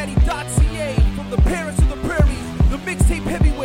[0.00, 0.94] daddy.ca.
[1.14, 3.59] From the parents to the prairies, the mixtape heavyweight.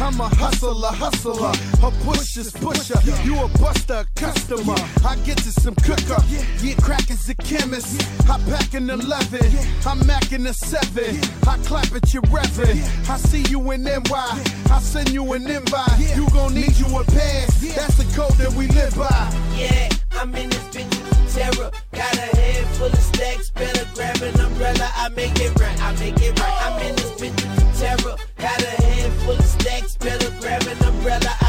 [0.00, 1.52] I'm a hustler, hustler.
[1.86, 2.98] A pusher's pusher.
[3.22, 4.74] You a buster, customer.
[5.04, 6.16] I get to some cooker.
[6.62, 8.00] Yeah, crack is a chemist.
[8.28, 9.40] I pack an 11.
[9.86, 11.20] I'm macking a 7.
[11.46, 12.80] I clap at your reverend.
[13.08, 14.00] I see you in NY.
[14.10, 16.16] I send you an invite.
[16.16, 17.60] You gon' need you a pass.
[17.76, 19.30] That's the code that we live by.
[19.54, 21.70] Yeah, I'm in this bitch of terror.
[22.00, 24.90] Got a head full of stacks, better grab an umbrella.
[24.96, 26.56] I make it right, I make it right.
[26.64, 28.16] I'm in this bitch with terror.
[28.38, 31.39] Got a head full of stacks, better grab an umbrella.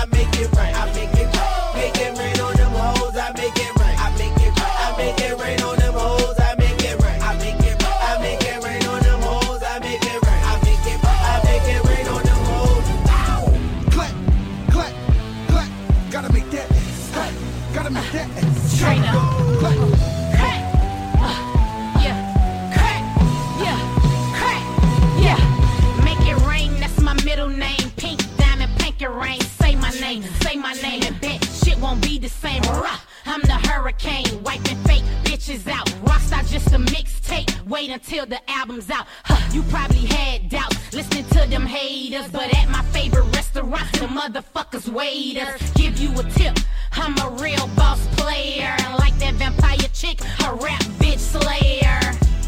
[38.01, 39.05] until the album's out.
[39.23, 44.07] Huh, you probably had doubts listening to them haters, but at my favorite restaurant, the
[44.07, 46.57] motherfuckers waiters give you a tip.
[46.93, 51.99] I'm a real boss player, and like that vampire chick, a rap bitch slayer.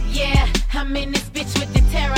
[0.09, 2.16] Yeah, I'm in this bitch with the terror.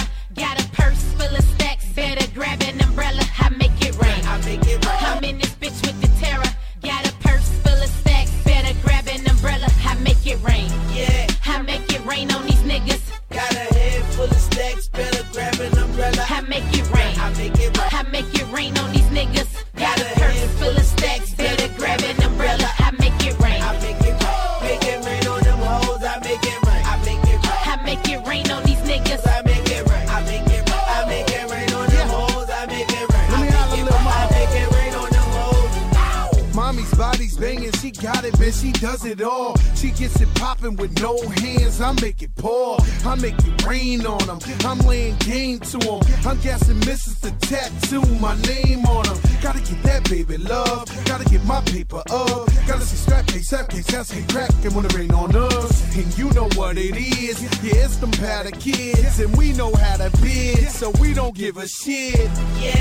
[58.18, 62.30] patter kids, and we know how to bid, so we don't give a shit.
[62.59, 62.75] Yeah.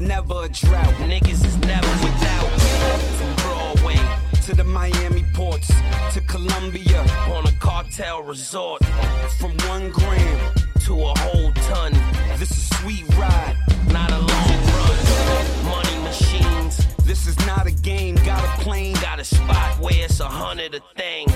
[0.00, 0.94] Never a drought.
[1.10, 2.50] Niggas is never without.
[3.18, 3.98] From Broadway
[4.46, 5.70] to the Miami ports
[6.14, 7.00] to Colombia
[7.34, 8.82] on a cartel resort.
[9.38, 10.52] From one gram
[10.86, 11.92] to a whole ton.
[12.38, 13.56] This is sweet ride,
[13.92, 14.96] not a long run.
[15.66, 16.86] Money machines.
[17.04, 18.14] This is not a game.
[18.24, 21.26] Got a plane, got a spot where it's a hundred a thing.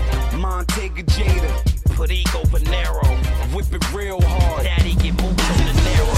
[0.40, 3.04] Montego Jada, put ego Panero.
[3.54, 4.64] Whip it real hard.
[4.64, 6.13] Daddy get moved to the narrow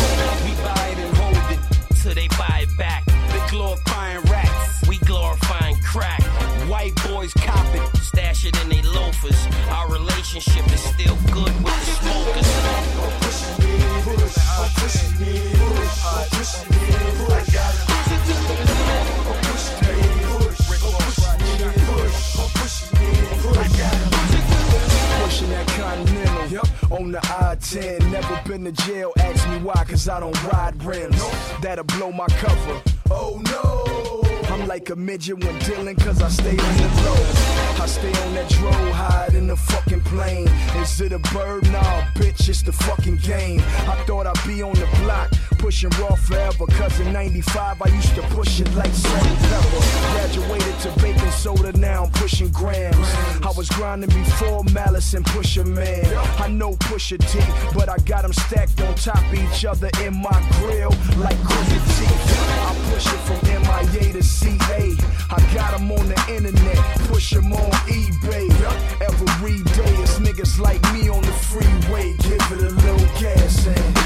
[2.07, 3.05] till they buy it back.
[3.05, 6.23] They glorifying rats, we glorifying crack.
[6.69, 9.41] White boys cop it, stash it in they loafers.
[9.71, 12.47] Our relationship is still good with the smokers.
[25.23, 26.67] Pushing that continental yep.
[26.91, 27.21] on the
[27.77, 28.11] 10.
[28.11, 31.23] Never been to jail, ask me why, cause I don't ride rims.
[31.61, 32.83] That'll blow my cover.
[33.11, 34.36] Oh no!
[34.57, 37.57] I'm like a midget when dealing, cause I stay on the road.
[37.79, 40.49] I stay on that road, hide in the fucking plane.
[40.77, 41.71] Is it a bird?
[41.71, 43.61] Nah, bitch, it's the fucking game.
[43.87, 46.65] I thought I'd be on the block, pushing raw forever.
[46.79, 49.83] Cause in 95, I used to push it like salt pepper.
[50.13, 52.97] Graduated to baking soda, now I'm pushing grams.
[53.43, 56.07] I was grinding before Malice and Pusher Man.
[56.41, 57.39] I know Pusha T,
[57.75, 61.83] but I got them stacked on top of each other in my grill like Pusher
[61.99, 62.07] T.
[62.67, 64.46] I push it from MIA to C.
[64.47, 64.97] DA.
[65.31, 66.79] I got him on the internet,
[67.11, 68.47] push him on eBay.
[69.03, 73.99] Every day it's niggas like me on the freeway, give it a little gas and.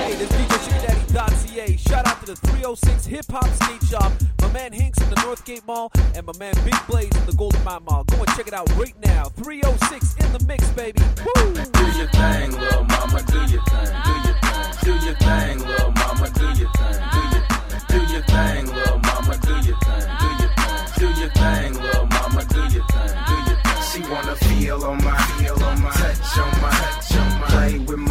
[0.00, 1.76] Hey, this DJ Daddy.ca.
[1.76, 5.66] Shout out to the 306 Hip Hop Skate Shop, my man Hinks from the Northgate
[5.66, 8.04] Mall, and my man Big Blaze from the Golden Mile Mall.
[8.04, 9.24] Go and check it out right now.
[9.42, 11.02] 306 in the mix, baby.
[11.20, 11.54] Woo!
[11.54, 13.22] Do your thing, little mama.
[13.28, 13.92] Do your thing.
[14.04, 14.64] Do your thing.
[14.82, 16.30] Do your thing, little mama.
[16.30, 17.00] Do your thing.
[17.12, 17.53] Do your thing
[17.88, 22.06] do your thing, little mama, do your thing, do your thing, do your thing, little
[22.06, 23.82] mama, do your thing, do your thing.
[23.90, 27.78] She wanna feel on my, feel on my, touch on my, touch on my, play
[27.78, 28.03] with my,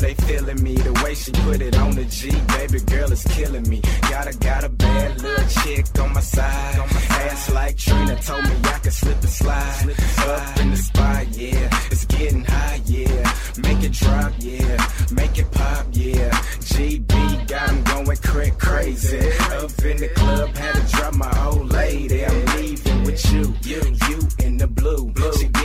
[0.00, 3.68] they feeling me the way she put it on the G, baby girl is killing
[3.68, 3.80] me.
[4.02, 8.16] Got a got a bad little chick on my side, on my ass like Trina
[8.22, 12.80] told me I could slip and slide, up in the spot, yeah, it's getting high,
[12.86, 16.30] yeah, make it drop, yeah, make it pop, yeah.
[16.30, 21.72] GB got 'em going cra- crazy, up in the club had to drop my old
[21.72, 22.24] lady.
[22.24, 25.12] I'm leaving with you, you, you in the blue.
[25.38, 25.57] She didn't have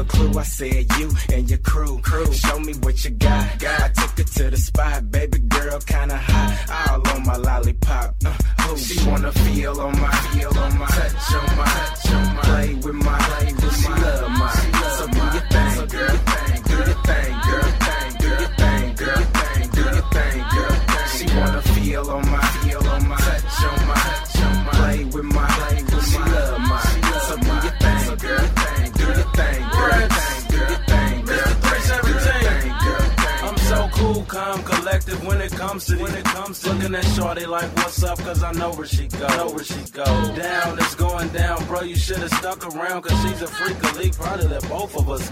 [0.00, 0.38] a clue.
[0.38, 2.32] I said you and your crew, crew.
[2.32, 3.64] Show me what you got.
[3.64, 6.52] I took her to the spot, baby girl, kinda hot,
[6.88, 8.14] all on my lollipop.
[8.24, 12.36] Uh, oh, she wanna feel on my, feel on my, touch on my, touch on
[12.36, 14.50] my, play with my, play with she love my.
[14.96, 16.16] So do your thing, girl,
[16.68, 17.68] do your thing, girl,
[18.20, 19.22] do your thing, girl,
[19.76, 20.76] do your thing, girl.
[21.14, 22.29] She wanna feel on my,
[34.90, 38.02] calm, collective when it comes to when it comes to looking at Shorty like what's
[38.02, 39.26] up, cause I know where she go.
[39.28, 40.04] Know where she go.
[40.04, 41.82] Down, it's going down, bro.
[41.82, 45.30] You should have stuck around, cause she's a freak elite, probably let both of us.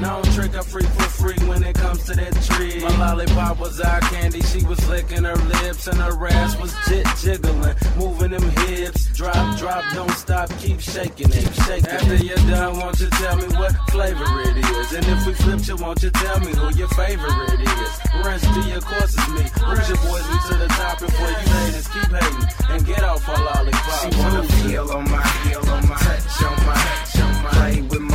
[0.00, 2.80] No trick, I freak for free when it comes to that tree.
[2.80, 7.06] My lollipop was eye candy, she was licking her lips, and her ass was jit
[7.20, 9.06] jiggling, moving them hips.
[9.16, 13.46] Drop, drop, don't stop, keep shaking it, shaking After you're done, won't you tell me
[13.56, 14.92] what flavor it is?
[14.92, 18.02] And if we flip you, won't you tell me who your favorite is?
[18.24, 19.42] Runs to your course is me.
[19.64, 23.24] Who's your boys me to the top before you haters keep hating and get off
[23.24, 24.12] her lollipop.
[24.12, 27.80] She wanna feel on my, feel on my, touch on my, touch on my, play
[27.82, 28.11] with my,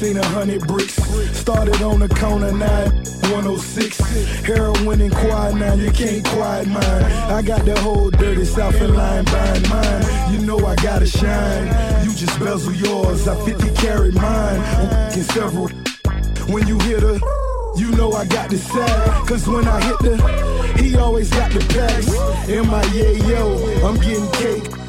[0.00, 0.94] seen a hundred bricks.
[1.38, 2.90] Started on the corner, nine
[3.32, 3.98] 106.
[4.46, 7.04] Heroin and quiet now, you can't quiet mine.
[7.36, 10.32] I got the whole dirty South and line buying mine.
[10.32, 11.66] You know I gotta shine.
[12.02, 14.60] You just bezel yours, I 50 carry mine.
[15.12, 15.70] F***ing several.
[16.50, 17.18] When you hit her,
[17.76, 19.28] you know I got the sack.
[19.28, 20.14] Cause when I hit the,
[20.82, 22.08] he always got the packs.
[22.48, 24.80] In my yeah, yo, I'm getting cake.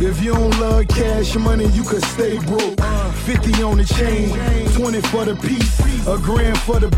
[0.00, 2.78] If you don't love cash money, you could stay broke.
[3.28, 4.30] 50 on the chain,
[4.72, 6.88] 20 for the piece, a grand for the.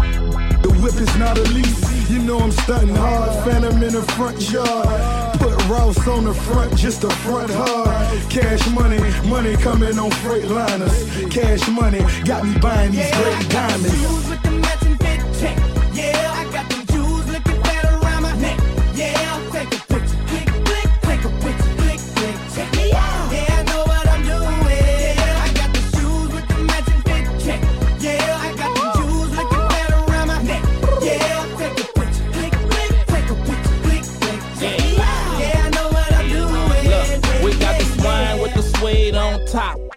[0.62, 2.08] The whip is not a lease.
[2.08, 5.40] You know I'm stunting hard, phantom in the front yard.
[5.40, 8.30] Put Ross on the front, just the front hard.
[8.30, 11.04] Cash money, money coming on freight liners.
[11.34, 14.29] Cash money got me buying these great diamonds.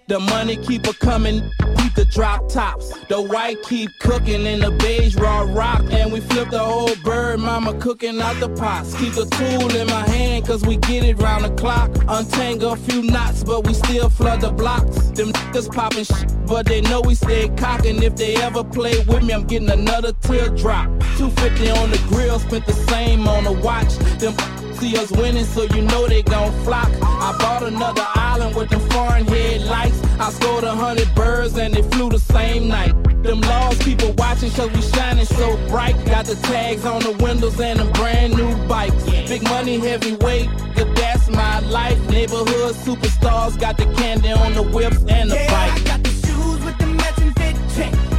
[0.08, 2.92] The money keep a coming, keep the drop tops.
[3.08, 5.82] The white keep cooking in the beige raw rock.
[5.92, 8.94] And we flip the whole bird, mama cooking out the pots.
[8.96, 11.90] Keep the tool in my hand, cause we get it round the clock.
[12.10, 14.96] Untangle a few knots, but we still flood the blocks.
[15.12, 18.04] Them niggas popping shit, but they know we stay cocking.
[18.04, 20.88] If they ever play with me, I'm getting another teardrop.
[21.18, 23.96] 250 on the grill, spent the same on the watch.
[24.20, 24.36] Them
[24.76, 26.90] see us winning, so you know they gon' flock.
[27.02, 30.02] I bought another island with them foreign headlights.
[30.20, 32.94] I scored a hundred birds and they flew the same night.
[33.24, 35.96] Them laws people watching cause we shining so bright.
[36.06, 39.04] Got the tags on the windows and them brand new bikes.
[39.06, 42.00] Big money, heavyweight, good that's my life.
[42.10, 45.82] Neighborhood superstars got the candy on the whips and the Yeah, bike.
[45.82, 48.13] I got the shoes with the matching fit check.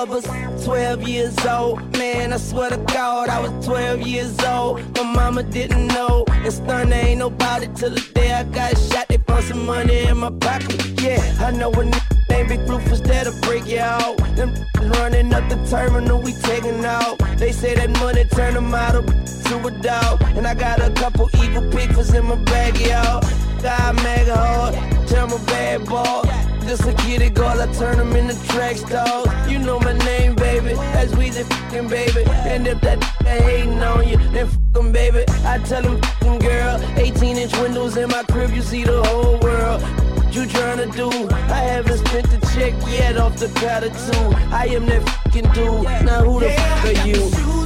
[0.00, 0.24] Hubbers.
[0.64, 1.78] 12 years old.
[1.96, 4.80] Man, I swear to God, I was 12 years old.
[4.96, 6.24] My mama didn't know.
[6.28, 9.08] And stun ain't nobody till the day I got shot.
[9.08, 11.00] They found some money in my pocket.
[11.02, 11.92] Yeah, I know a n-
[12.30, 14.16] named Big Rufus that'll break you out.
[14.36, 14.54] Them
[14.94, 17.18] running up the terminal, we taking out.
[17.36, 20.22] They say that money turn them out of to a dog.
[20.36, 23.20] And I got a couple evil pictures in my bag, y'all.
[23.62, 24.74] God mega hard,
[25.08, 26.49] tell my bad boy.
[26.66, 29.26] Just a kitty girl, I turn them into track stars.
[29.50, 30.74] You know my name, baby.
[30.74, 32.24] That's Weezy fucking baby.
[32.30, 35.24] And if that hating on you, then fuck 'em, baby.
[35.44, 39.38] I tell them fucking girl, 18 inch windows in my crib, you see the whole
[39.38, 39.82] world.
[40.16, 41.10] What you tryna do?
[41.52, 44.26] I haven't spent the check yet off the powder too.
[44.54, 45.84] I am that fucking dude.
[46.04, 47.59] Now who the fuck are you?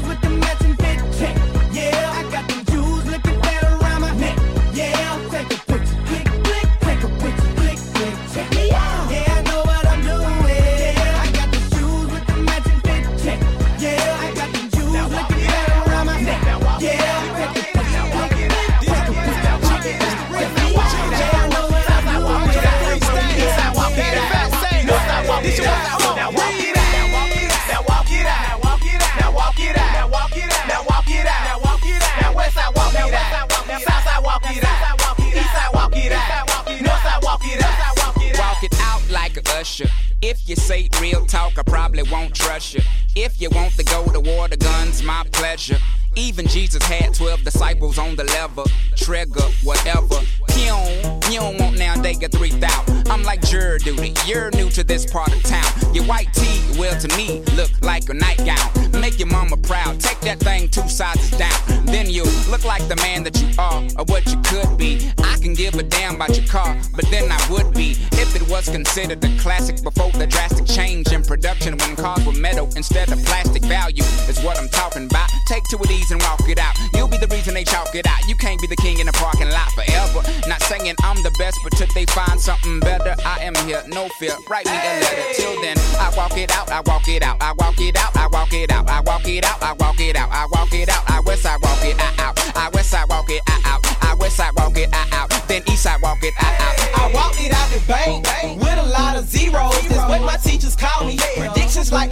[40.54, 42.82] You say real talk, I probably won't trust you.
[43.16, 45.78] If you want to go to war, the gun's my pleasure.
[46.16, 48.64] Even Jesus had 12 disciples on the lever.
[48.96, 50.20] Trigger, whatever.
[50.48, 53.08] Don't, you don't want now they get 3,000.
[53.08, 54.14] I'm like juror duty.
[54.26, 55.94] You're new to this part of town.
[55.94, 59.00] Your white tee, well, to me, look like a nightgown.
[59.00, 60.00] Make your mama proud.
[60.00, 61.86] Take that thing two sizes down.
[61.86, 65.12] Then you look like the man that you are or what you could be.
[65.18, 68.48] I can give a damn about your car, but then I would be if it
[68.48, 73.03] was considered a classic before the drastic change in production when cars were metal instead
[73.10, 73.62] of plastic.
[73.64, 75.28] Value is what I'm talking about.
[75.46, 76.74] Take two of these and walk it out.
[76.94, 78.28] You'll be the reason they chalk it out.
[78.28, 80.22] You can't be the king in the parking lot forever.
[80.48, 83.82] Not saying I'm the best, but till they find something better, I am here.
[83.88, 84.36] No fear.
[84.48, 85.24] Write me a letter.
[85.34, 86.70] Till then, I walk it out.
[86.70, 87.36] I walk it out.
[87.40, 88.16] I walk it out.
[88.16, 88.88] I walk it out.
[88.88, 89.62] I walk it out.
[89.62, 90.30] I walk it out.
[90.30, 91.10] I walk it out.
[91.10, 92.56] I west side walk it out.
[92.56, 93.80] I west side walk it out.
[94.02, 95.30] I west side walk it out.
[95.48, 96.00] Then east side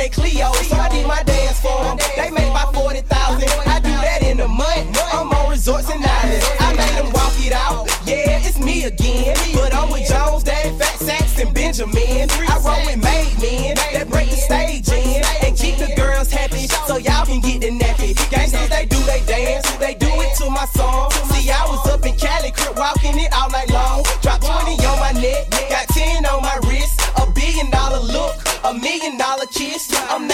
[0.08, 0.52] Cleo.
[0.52, 1.22] So I did my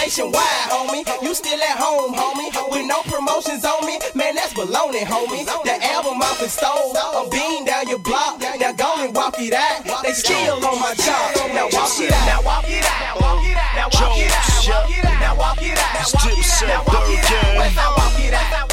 [0.09, 1.05] nationwide, homie.
[1.21, 2.49] You still at home, homie.
[2.71, 5.45] With no promotions on me, man, that's baloney, homie.
[5.45, 6.97] The album off and stole.
[6.97, 8.41] I'm being down your block.
[8.41, 9.85] Now go and walk it out.
[10.01, 11.53] They still on my job.
[11.53, 12.25] Now walk it out.
[12.25, 13.21] Now walk it out.
[13.21, 13.75] Walk it out.
[13.77, 15.21] Now walk it out.
[15.21, 15.93] Now walk it out.
[15.93, 16.65] Now walk it out.
[16.65, 17.75] Now walk it out.
[17.75, 18.68] Now walk it out.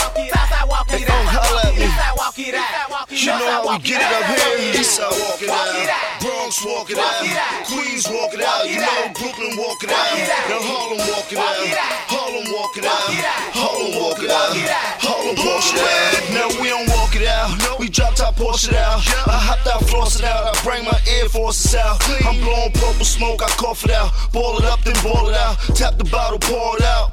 [3.27, 4.79] You know how we get it up here.
[4.79, 6.23] Eastside walk it out.
[6.23, 7.67] Bronx walk it out.
[7.67, 8.71] Queens walk it out.
[8.71, 10.15] You know Brooklyn walk it out.
[10.47, 11.59] Now Harlem walk it out.
[12.07, 13.03] Harlem walk it out.
[13.51, 14.55] Harlem walk it out.
[15.03, 16.31] Harlem walk it out.
[16.31, 17.81] Now we don't walk it out.
[17.81, 19.03] We drop top Porsche it out.
[19.27, 20.47] I hopped out, floss it out.
[20.47, 21.99] I bring my Air Forces out.
[22.25, 23.43] I'm blowing purple smoke.
[23.43, 24.13] I cough it out.
[24.31, 25.59] Ball it up, then ball it out.
[25.75, 27.11] Tap the bottle, pour it out.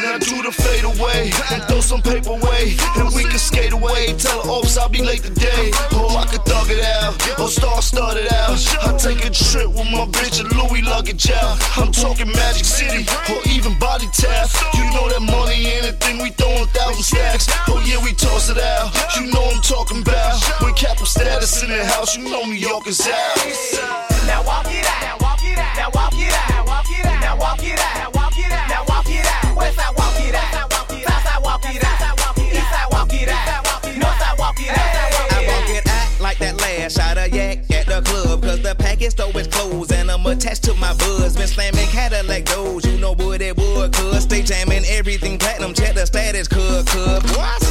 [0.00, 4.14] Now do the fade away and throw some paper away, and we can skate away.
[4.16, 5.70] Tell the ops I'll be late today.
[5.92, 7.14] Oh, I can thug it out.
[7.38, 8.56] Oh, star started out.
[8.82, 11.60] I take a trip with my bitch and Louis luggage out.
[11.76, 14.48] I'm talking Magic City or even Body Tap.
[14.74, 17.46] You know that money, anything we throw a thousand stacks.
[17.68, 18.90] Oh yeah, we toss it out.
[19.16, 22.16] You know I'm talking about when capital status in the house.
[22.16, 23.36] You know New York is out.
[24.26, 25.02] Now walk it out.
[25.02, 25.76] Now walk it out.
[25.76, 26.50] Now walk it out.
[26.50, 27.20] Now walk it out.
[27.20, 28.68] Now walk it out.
[28.68, 29.51] Now walk it out.
[36.92, 39.92] Shot of yak at the club, cause the package store is closed.
[39.92, 41.36] And I'm attached to my buzz.
[41.36, 44.24] Been slamming Cadillac those, you know what it would, cuz.
[44.24, 47.61] Stay jamming everything platinum, check the status, cuz, cuz.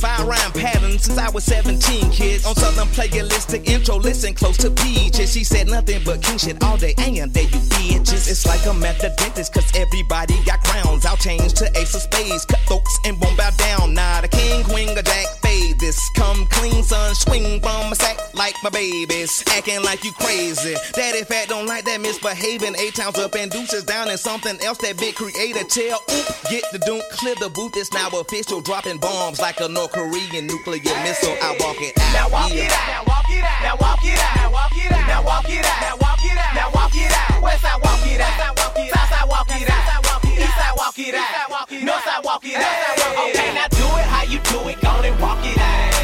[0.00, 2.46] Fire rhyme patterns since I was 17, kids.
[2.46, 5.32] On Southern playalistic intro, listen close to peaches.
[5.32, 6.94] She said nothing but king shit all day.
[6.98, 8.30] And there you bitches.
[8.30, 11.04] It's like I'm at the dentist, cause everybody got crowns.
[11.04, 13.94] I'll change to ace of spades, cut throats and won't bow down.
[13.94, 15.98] Nah, the king, queen, or jack fade this.
[16.16, 18.19] Come clean, son, swing from a sack
[18.62, 19.42] my babies.
[19.56, 20.76] Acting like you crazy.
[20.92, 22.76] Daddy fat don't like that misbehaving.
[22.76, 26.00] Eight towns up and deuces down and something else that big creator tell.
[26.10, 27.76] Oop, get the doom, clear the booth.
[27.76, 28.60] It's now official.
[28.60, 31.36] Dropping bombs like a North Korean nuclear missile.
[31.42, 32.12] I walk it out.
[32.12, 32.66] Now walk yeah.
[32.66, 32.86] it out.
[32.88, 33.62] Now walk it out.
[33.62, 34.36] Now walk it out.
[34.36, 35.06] Now walk it out.
[35.08, 35.74] Now walk it out.
[35.80, 36.54] Now walk it out.
[36.54, 37.42] Now walk it out.
[37.42, 38.34] Westside walk it out.
[38.36, 40.00] Southside walk it out.
[40.40, 41.68] Eastside walk it out.
[41.70, 42.98] Northside walk it out.
[43.30, 44.80] Okay, now do it how you do it.
[44.80, 45.99] Go and walk it out.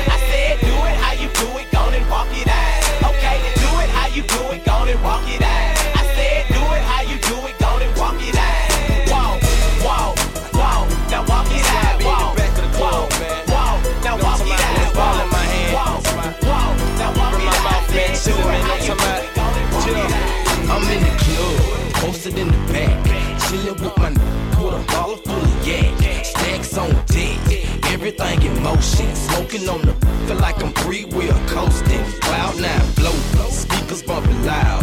[28.06, 29.92] Everything in motion, smoking on the
[30.26, 33.10] feel like I'm free wheel coasting, cloud nine blow,
[33.50, 34.82] speakers bumping loud.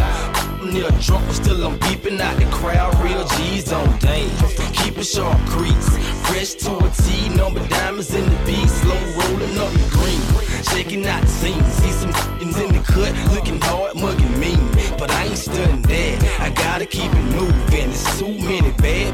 [0.62, 2.94] Near drunk, but still I'm beeping out the crowd.
[3.04, 4.30] Real G's on dame.
[4.74, 5.90] Keep it sharp crease.
[6.28, 8.68] Fresh to a T, number diamonds in the B.
[8.68, 10.22] Slow rolling up the green.
[10.64, 11.64] Checking out the scene.
[11.64, 14.60] See some in the cut, looking hard, mugging mean.
[14.98, 16.33] But I ain't studying that.
[16.44, 17.90] I gotta keep it moving.
[17.90, 19.14] It's too many bad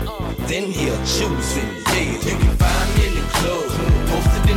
[0.49, 1.69] in here choosing.
[1.93, 3.69] Yeah, you can find me in the club,
[4.09, 4.48] posted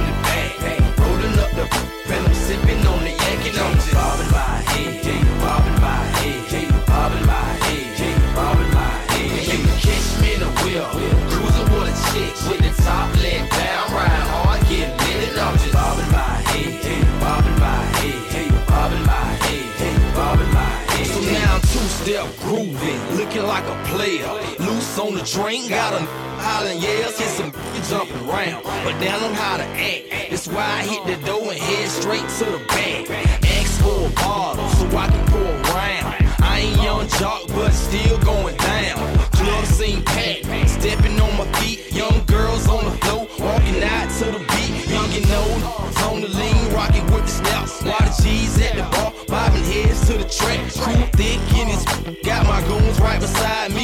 [25.24, 26.04] drink, got a
[26.40, 27.52] hollering yells, hit some
[27.88, 30.30] jumping around, but don't know how to act.
[30.30, 33.11] That's why I hit the door and head straight to the back.
[33.44, 36.14] Ask for a bottle so I can go around.
[36.42, 39.18] I ain't Yung Joc, but still going down.
[39.32, 41.92] Club scene packed, stepping on my feet.
[41.92, 44.88] Young girls on the floor, walking out to the beat.
[44.88, 45.62] Young and old,
[46.08, 47.68] on the lean, rocking with the snap.
[47.82, 50.61] While the G's at the bar, bobbing heads to the track.
[50.82, 51.85] Crew thick in his,
[52.22, 53.82] got my goons right beside me.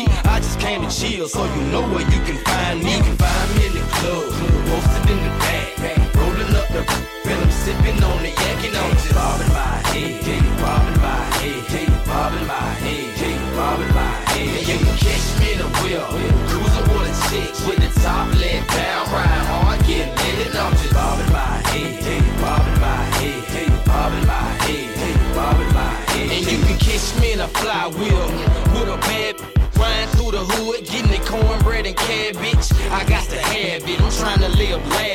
[0.91, 2.97] Chill, so you know where you can find me.
[2.97, 5.08] You can find me in the club,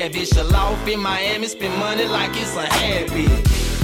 [0.03, 0.31] lavish.
[0.33, 3.29] A loft in Miami, spend money like it's a habit.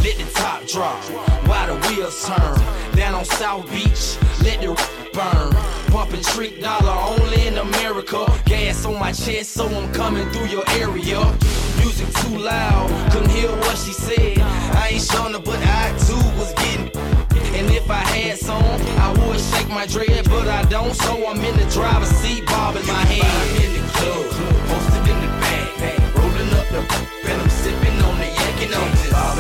[0.04, 1.02] Let the top drop.
[1.48, 2.58] While the wheels turn.
[2.96, 4.72] Down on South Beach, let the
[5.14, 5.52] burn.
[5.92, 8.26] Pumping trick dollar only in America.
[8.46, 11.20] Gas on my chest, so I'm coming through your area.
[11.80, 14.40] Music too loud, couldn't hear what she said.
[14.84, 16.92] I ain't her, but I too was getting.
[17.58, 18.64] And if I had some,
[19.06, 20.94] I would shake my dread, but I don't.
[20.94, 23.26] So I'm in the driver's seat, bobbing my head.
[23.26, 25.09] I'm in the club,
[26.72, 27.10] the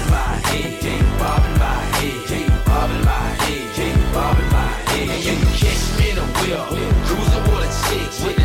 [0.09, 5.09] my head, bobbing my head, bobbing my head, bobbing my head.
[5.09, 6.65] And you catch me in a wheel,
[7.05, 8.38] cruising with a chick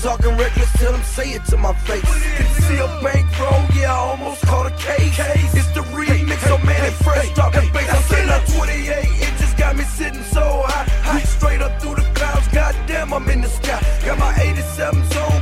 [0.00, 2.02] Talking reckless, tell them say it to my face.
[2.02, 3.64] Can you see a bankroll?
[3.74, 5.18] Yeah, I almost caught a case.
[5.54, 7.88] It's the remix, so man, it fresh talking bass.
[7.90, 11.14] I said that 28, it just got me sitting so high.
[11.14, 13.80] Reach straight up through the clouds, goddamn, I'm in the sky.
[14.04, 15.41] Got my 87 zone,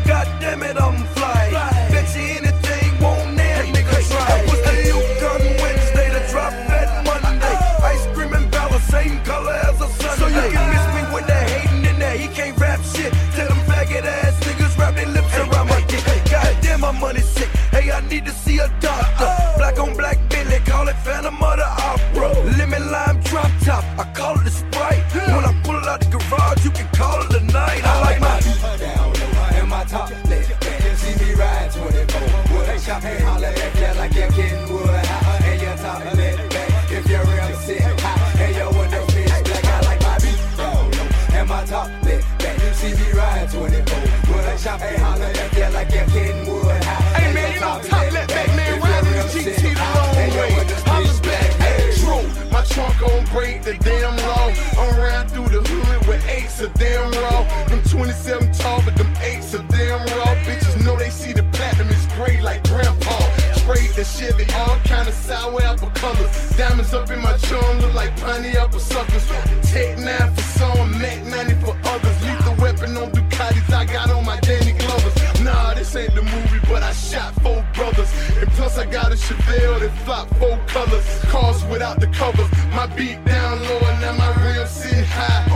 [66.91, 69.27] Diamonds up in my charm, look like piney apple suckers.
[69.71, 72.25] Tech 9 for some, Mac 90 for others.
[72.25, 75.41] Lethal weapon on Ducatis, I got on my Danny Glovers.
[75.41, 78.11] Nah, this ain't the movie, but I shot four brothers.
[78.41, 81.07] And plus I got a Chevelle that flop four colors.
[81.27, 82.51] Cars without the covers.
[82.75, 85.50] My beat down low and now my rims sitting high.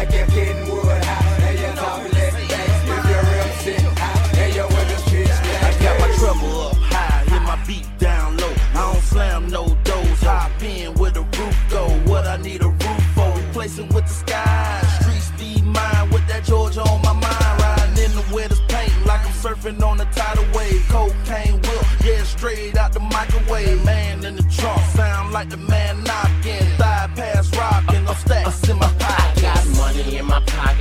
[0.00, 2.68] Like you're kidding wood high and your top lit back.
[2.94, 5.64] If you're real sick, high and your window black.
[5.66, 8.54] I got my treble up high, hit my beat down low.
[8.72, 11.84] I don't slam no doors, hop in with a roof go.
[12.10, 14.80] What I need a roof for, replace it with the sky.
[15.00, 17.54] Streets be mine with that Georgia on my mind.
[17.60, 20.82] Riding in the wettest paint like I'm surfing on a tidal wave.
[20.88, 23.84] Cocaine whip, yeah, straight out the microwave.
[23.84, 26.39] Man in the trunk, sound like the man knocking.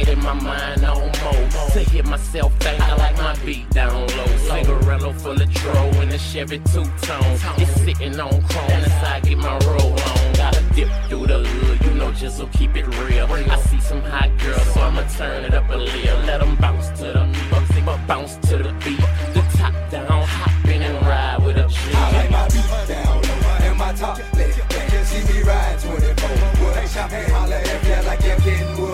[0.09, 1.31] In my mind on mo.
[1.73, 4.31] To hear myself think, I like my beat down low.
[4.47, 7.37] Cigarello full of dro in a Chevy two tone.
[7.57, 10.33] It's sitting on chrome, that's how I get my roll on.
[10.33, 13.27] Gotta dip through the hood, you know, just so keep it real.
[13.31, 16.19] I see some hot girls, so I'ma turn it up a little.
[16.21, 18.99] Let them bounce to the beat, but bounce to the beat.
[19.33, 21.77] The top down, hop in and ride with a G.
[21.93, 26.65] I like my beat down low and my top lit Can see me ride 24.
[26.65, 28.88] Would they shop and holler at you like you're kidding wood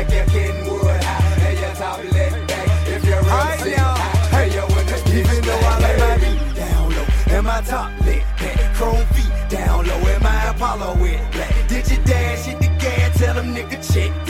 [0.00, 2.88] like you're kidding wood high and your top lit back.
[2.88, 7.36] If you're real sick, your window pitch Even though I like my beat down low
[7.36, 11.52] and my top lit back, chrome feet down low and my Apollo with black.
[11.68, 13.18] Did you dash hit the gas?
[13.18, 14.29] Tell them nigga check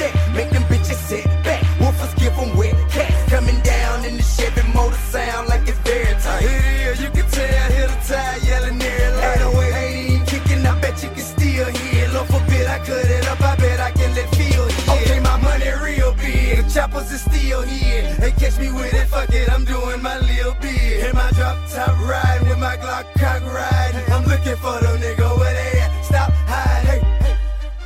[17.01, 18.15] rappers is still here.
[18.19, 21.09] They catch me with it, fuck it, I'm doing my little bit.
[21.09, 24.05] In my drop top ride, with my Glock cock ride.
[24.09, 26.05] I'm looking for the nigga, where they at?
[26.05, 27.01] Stop, hide, hey.
[27.21, 27.37] hey.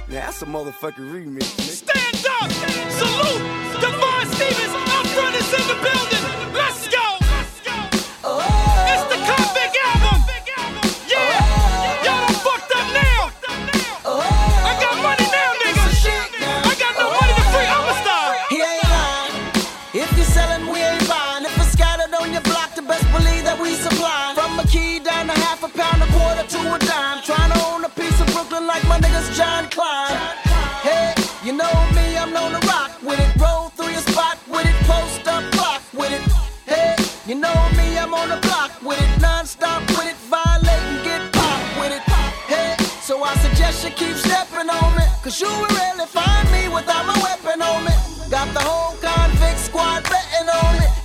[0.09, 1.45] Now that's a motherfucking remix.
[1.57, 1.85] Nigga.
[1.85, 2.51] Stand up,
[2.91, 6.55] salute, Devon Stevens, out front is in the building.
[6.55, 7.14] Let's go.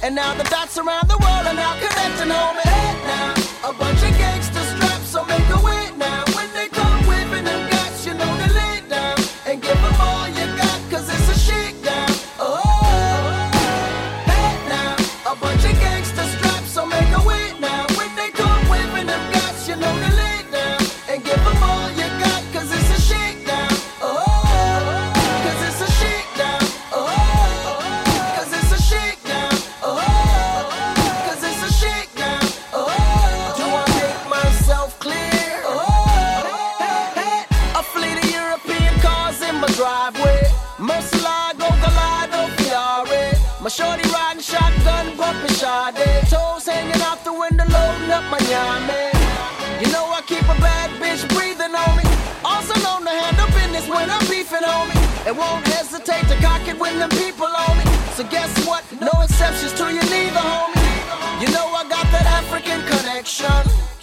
[0.10, 2.79] And now the dots around the world are now connecting, homie.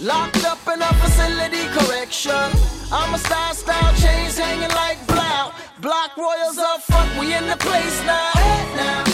[0.06, 2.30] Locked up in a facility correction.
[2.92, 5.50] I'm a star, style chains hanging like blow.
[5.80, 8.30] Block royals up, fuck, we in the place now.
[8.34, 9.05] Hey, now.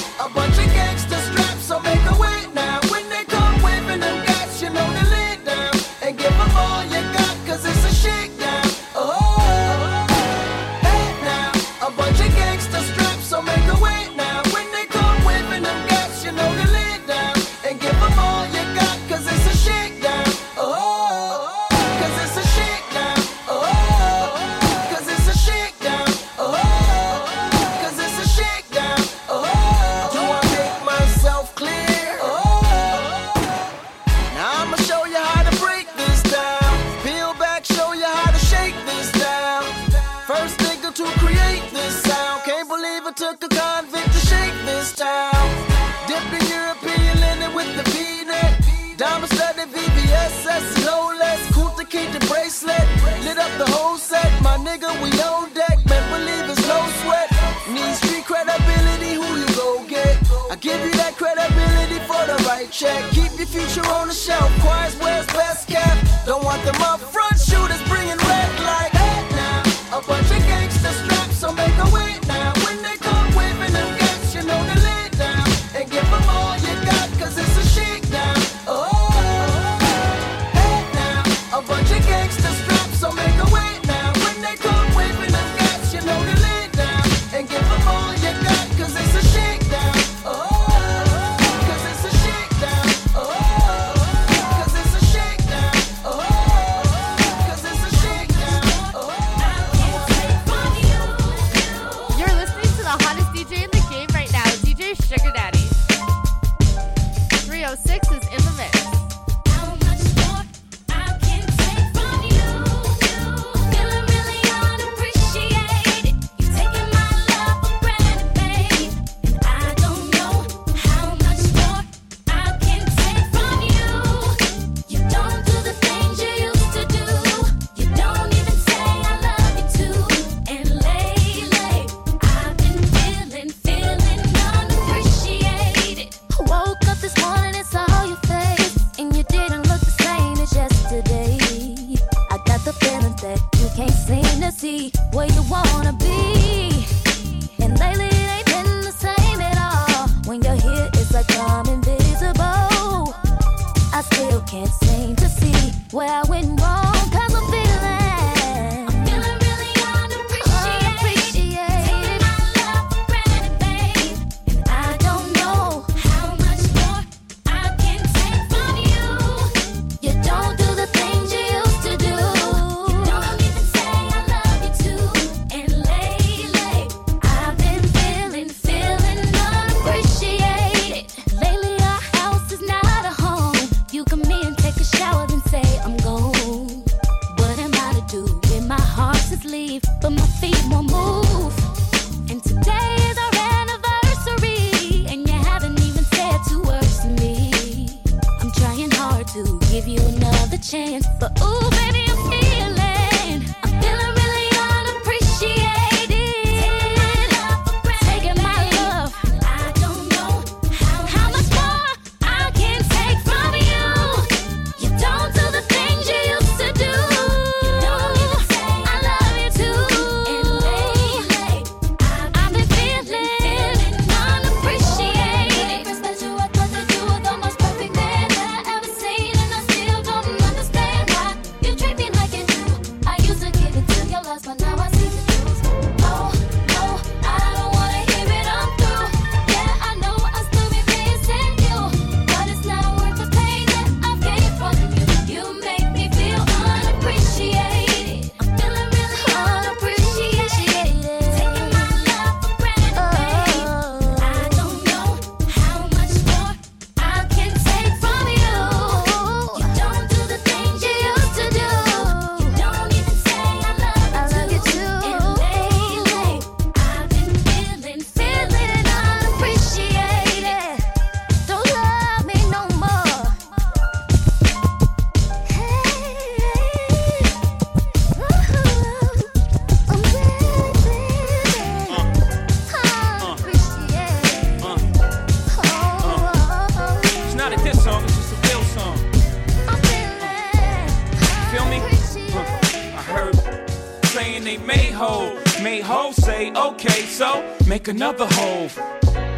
[295.83, 296.13] Hole.
[296.13, 298.69] Say, okay, so make another hole.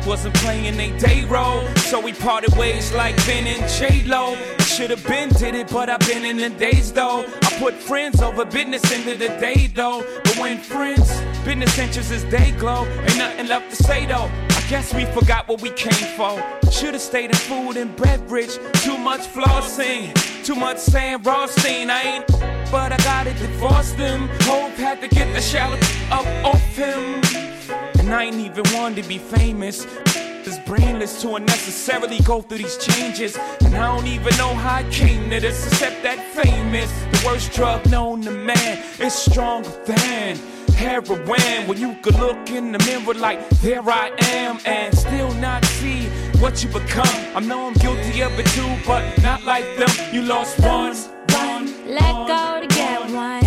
[0.06, 4.36] Wasn't playing they day role, so we parted ways like Ben and J Lo.
[4.60, 7.24] Should've been did it, but I've been in the days though.
[7.42, 10.04] I put friends over business into the day though.
[10.24, 11.08] But when friends,
[11.44, 14.30] business interests is day glow, ain't nothing left to say though.
[14.50, 16.42] I guess we forgot what we came for.
[16.70, 18.58] Should've stayed in food and beverage.
[18.82, 20.12] Too much flossing,
[20.44, 21.88] too much saying Rothstein.
[21.88, 22.30] I ain't,
[22.74, 24.28] but I gotta divorce them.
[24.40, 25.78] Hope had to get the shallow
[26.10, 27.22] up off him.
[28.00, 29.86] And I ain't even want to be famous.
[30.44, 33.38] It's brainless to unnecessarily go through these changes.
[33.64, 36.90] And I don't even know how I came to this, except that famous.
[37.12, 40.36] The worst drug known to man is stronger than
[40.74, 41.68] heroin.
[41.68, 46.06] When you could look in the mirror like, there I am, and still not see
[46.42, 47.16] what you become.
[47.36, 49.92] I know I'm guilty of it too, but not like them.
[50.12, 51.13] You lost one.
[51.86, 53.42] Let go to get one.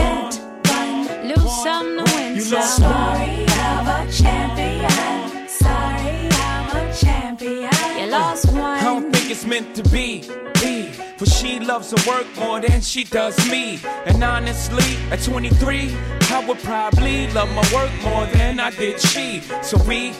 [1.27, 2.59] Lose some to win You some.
[2.59, 5.47] lost Story of a champion.
[5.49, 7.71] Sorry, I'm a champion.
[7.99, 8.61] You lost one.
[8.61, 10.21] I don't think it's meant to be.
[10.61, 10.91] be.
[11.17, 13.79] For she loves her work more than she does me.
[14.05, 15.95] And honestly, at 23,
[16.31, 19.41] I would probably love my work more than I did she.
[19.63, 20.17] So we ain't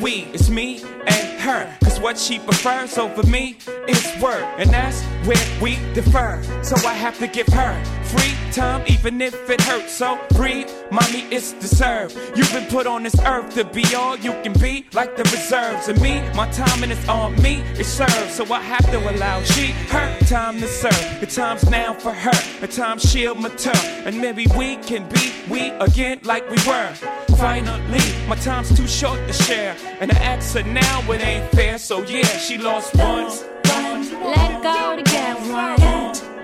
[0.00, 1.76] we, it's me and her.
[1.82, 3.56] Cause what she prefers over me
[3.88, 4.44] is work.
[4.58, 6.42] And that's where we defer.
[6.62, 9.92] So I have to give her free time, even if it hurts.
[9.92, 12.18] So breathe, mommy, it's deserved.
[12.36, 15.88] You've been put on this earth to be all you can be, like the reserves.
[15.88, 18.34] And me, my time and it's on me, it serves.
[18.34, 21.20] So I have to allow she, her time to serve.
[21.20, 23.72] The time's now for her, the time she'll mature.
[24.04, 26.92] And maybe we can be we again like we were.
[27.36, 29.76] Finally, my time's too short to share.
[30.00, 31.78] And I ask her now, it ain't fair.
[31.78, 33.44] So yeah, she lost once.
[33.64, 36.39] Let go to get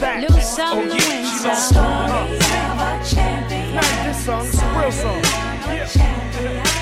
[0.00, 0.20] one.
[0.22, 1.48] Lose some Oh, to yeah, win she some.
[1.48, 2.08] lost one.
[2.08, 2.36] Story
[2.70, 3.74] of a champion.
[3.74, 5.22] Not this song, it's a real song.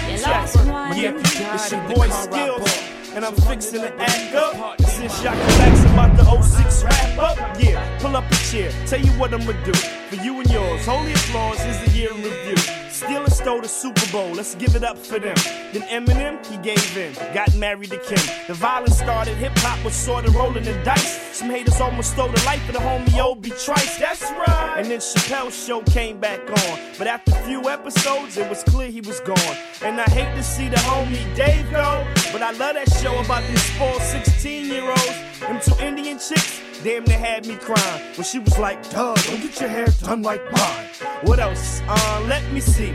[0.08, 0.96] You lost one.
[0.98, 2.78] Yeah, it's your boy Skills,
[3.14, 4.80] and I'm fixing to act up.
[4.82, 9.12] Since y'all relax about the 06 wrap up, yeah, pull up a chair, tell you
[9.12, 9.72] what I'ma do.
[9.74, 12.56] For you and yours, holy applause is the year in review.
[12.98, 15.36] Steelers stole the Super Bowl, let's give it up for them.
[15.72, 18.18] Then Eminem, he gave in, got married to Kim.
[18.48, 21.36] The violence started, hip hop was sorta rolling the dice.
[21.36, 24.74] Some haters almost stole the life of the homie Obi Trice, that's right.
[24.78, 26.80] And then Chappelle's show came back on.
[26.98, 29.56] But after a few episodes, it was clear he was gone.
[29.80, 33.46] And I hate to see the homie Dave go, but I love that show about
[33.46, 35.28] these spoiled 16 year olds.
[35.38, 38.02] Them two Indian chicks, damn, they had me crying.
[38.16, 40.86] When she was like, duh, don't get your hair done like mine.
[41.22, 41.82] What else?
[41.88, 42.92] Uh, let me see.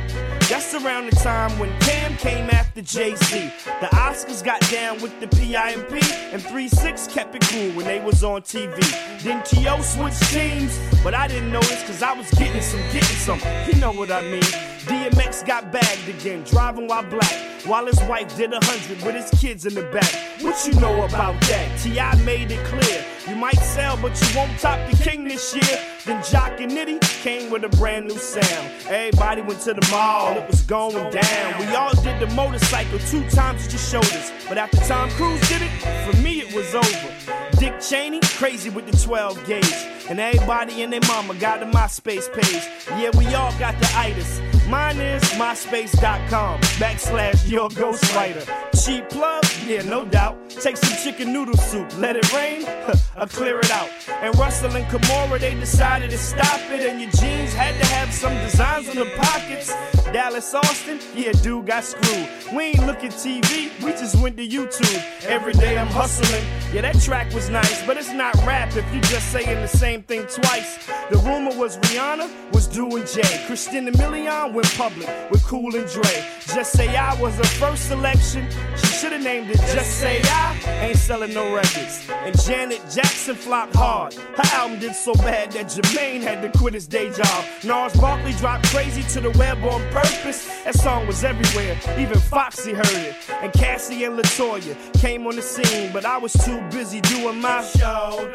[0.49, 3.51] That's around the time when Cam came after Jay Z.
[3.81, 5.91] The Oscars got down with the PIMP,
[6.31, 8.77] and 3 6 kept it cool when they was on TV.
[9.23, 9.81] Then T.O.
[9.81, 13.41] switched teams, but I didn't notice because I was getting some, getting some.
[13.67, 14.41] You know what I mean?
[14.41, 17.33] DMX got bagged again, driving while black,
[17.65, 20.13] while his wife did a hundred with his kids in the back.
[20.41, 21.79] What you know about that?
[21.81, 22.15] T.I.
[22.23, 23.05] made it clear.
[23.27, 25.79] You might sell, but you won't top the king this year.
[26.05, 28.71] Then Joc and Nitty came with a brand new sound.
[28.87, 31.59] Everybody went to the mall, it was going down.
[31.59, 34.31] We all did the motorcycle two times at your shoulders.
[34.47, 35.71] But after Tom Cruise did it,
[36.05, 37.13] for me it was over.
[37.59, 39.63] Dick Cheney, crazy with the 12 gauge.
[40.09, 42.67] And everybody and their mama got a MySpace page.
[42.99, 44.41] Yeah, we all got the itis.
[44.67, 48.45] Mine is myspace.com backslash your ghostwriter.
[48.83, 49.43] Cheap plug?
[49.65, 50.37] Yeah, no doubt.
[50.49, 52.65] Take some chicken noodle soup, let it rain,
[53.17, 53.89] I'll clear it out.
[54.21, 56.81] And Russell and Kimora, they decided to stop it.
[56.89, 59.73] And your jeans had to have some designs on the pockets.
[60.11, 62.27] Dallas Austin, yeah, dude got screwed.
[62.53, 65.03] We ain't look at TV, we just went to YouTube.
[65.25, 66.43] Every day I'm hustling.
[66.73, 69.92] Yeah, that track was nice, but it's not rap if you just saying the same
[70.01, 70.87] thing twice.
[71.11, 73.43] The rumor was Rihanna was doing Jay.
[73.45, 76.25] Christina Milian went public with Cool and Dre.
[76.55, 78.47] Just say I was her first selection.
[78.77, 80.59] She should have named it Just Say I.
[80.81, 82.07] Ain't selling no records.
[82.09, 84.13] And Janet Jackson flopped hard.
[84.13, 87.45] Her album did so bad that Jermaine had to quit his day job.
[87.63, 90.47] Gnarls Barkley dropped crazy to the web on purpose.
[90.63, 91.77] That song was everywhere.
[91.99, 93.15] Even Foxy heard it.
[93.41, 97.63] And Cassie and LeToya came on the scene, but I was too busy doing my
[97.63, 98.29] show.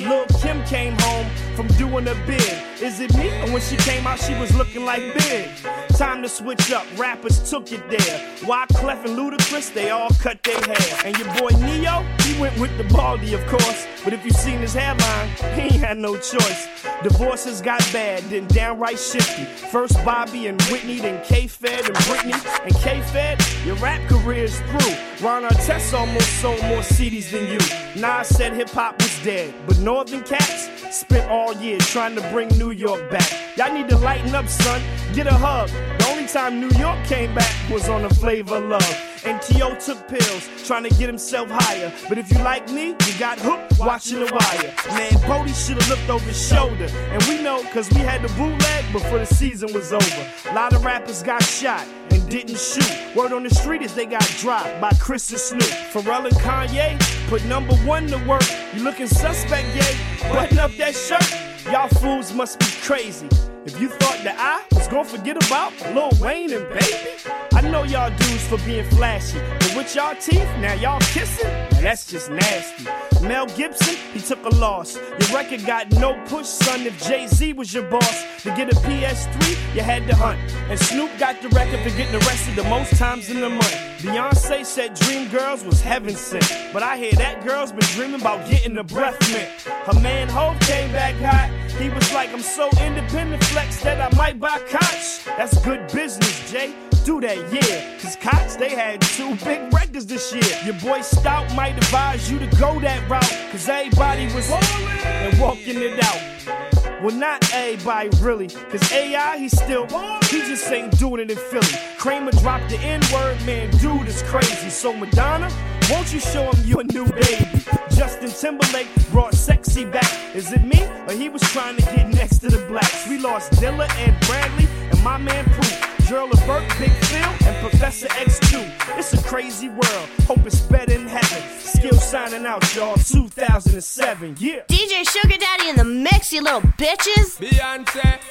[0.00, 2.62] Lil Kim came home from doing a bid.
[2.80, 3.28] Is it me?
[3.42, 5.50] Or when she came out, she was looking like big.
[5.96, 6.86] Time to switch up.
[6.96, 8.20] Rappers took it there.
[8.42, 9.72] Wyclef and Ludacris?
[9.74, 11.00] They all cut their hair.
[11.04, 13.86] And your boy Ne-Yo, he went with the baldy, of course.
[14.04, 16.68] But if you seen his hairline, he ain't had no choice.
[17.02, 19.44] Divorces got bad, then downright shifty.
[19.44, 22.64] First Bobby and Whitney, then K-Fed and Britney.
[22.64, 25.26] And K-Fed, your rap career's through.
[25.26, 27.58] Ron Artest almost sold more CDs than you.
[28.00, 32.48] Nas said hip hop was dead, but Northern Cats spent all year trying to bring
[32.58, 33.30] New York back.
[33.56, 34.82] Y'all need to lighten up, son.
[35.12, 35.68] Get a hug.
[35.68, 39.04] The only time New York came back was on the flavor love.
[39.24, 39.74] And T.O.
[39.76, 41.92] took pills, trying to get himself higher.
[42.08, 44.74] But if you like me, you got hooked watching the wire.
[44.96, 46.86] Man, Bodie should have looked over his shoulder.
[46.86, 50.30] And we know, cause we had the bootleg before the season was over.
[50.50, 51.86] A lot of rappers got shot
[52.28, 53.16] didn't shoot.
[53.16, 55.62] Word on the street is they got dropped by Chris and Snoop.
[55.92, 56.98] Pharrell and Kanye
[57.28, 58.42] put number one to work.
[58.74, 60.30] You looking suspect, yay?
[60.32, 61.24] Button up that shirt.
[61.72, 63.28] Y'all fools must be crazy.
[63.64, 67.18] If you thought that I was gonna forget about Lil Wayne and Baby,
[67.52, 71.50] I know y'all dudes for being flashy, but with y'all teeth, now y'all kissing?
[71.72, 72.86] Now that's just nasty.
[73.20, 74.96] Mel Gibson, he took a loss.
[74.96, 76.82] Your record got no push, son.
[76.82, 80.38] If Jay Z was your boss, to get a PS3, you had to hunt.
[80.70, 83.97] And Snoop got the record for getting arrested the most times in the month.
[83.98, 88.48] Beyonce said Dream Girls was heaven sent, but I hear that girl's been dreaming about
[88.48, 89.50] getting the breath mint.
[89.86, 91.50] Her man Hov came back hot.
[91.80, 95.24] He was like, I'm so independent flex that I might buy Koch.
[95.36, 96.72] That's good business, Jay.
[97.04, 97.98] Do that, yeah.
[98.00, 100.44] Cause Koch, they had two big records this year.
[100.64, 103.50] Your boy Stout might advise you to go that route.
[103.50, 106.67] Cause everybody was and walking it out.
[107.00, 109.86] Well, not everybody really, cause AI, he still,
[110.30, 111.68] he just ain't doing it in Philly.
[111.96, 114.68] Kramer dropped the N word, man, dude is crazy.
[114.68, 115.48] So, Madonna,
[115.88, 117.46] won't you show him your new baby?
[117.90, 120.10] Justin Timberlake brought sexy back.
[120.34, 123.08] Is it me, or he was trying to get next to the blacks?
[123.08, 125.97] We lost Dilla and Bradley, and my man Proof.
[126.08, 128.98] Gerald Levert, Big Phil, and Professor X2.
[128.98, 130.08] It's a crazy world.
[130.26, 131.42] Hope it's better in heaven.
[131.58, 132.94] Still signing out, y'all.
[132.96, 134.60] 2007, yeah.
[134.68, 137.36] DJ Sugar Daddy in the mix, you little bitches.
[137.38, 138.22] Beyonce.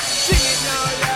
[0.00, 1.07] Sing it now, yeah.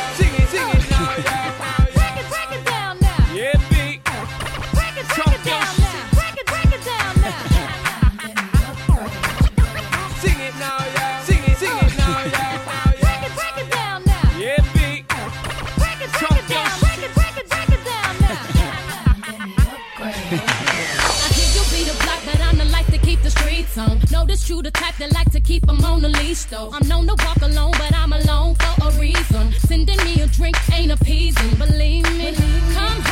[24.53, 26.69] True, the type that like to keep 'em on the leash, though.
[26.75, 29.55] I'm known to walk alone, but I'm alone for a reason.
[29.67, 32.35] Sending me a drink ain't appeasing, believe me.
[32.75, 33.12] Come harder,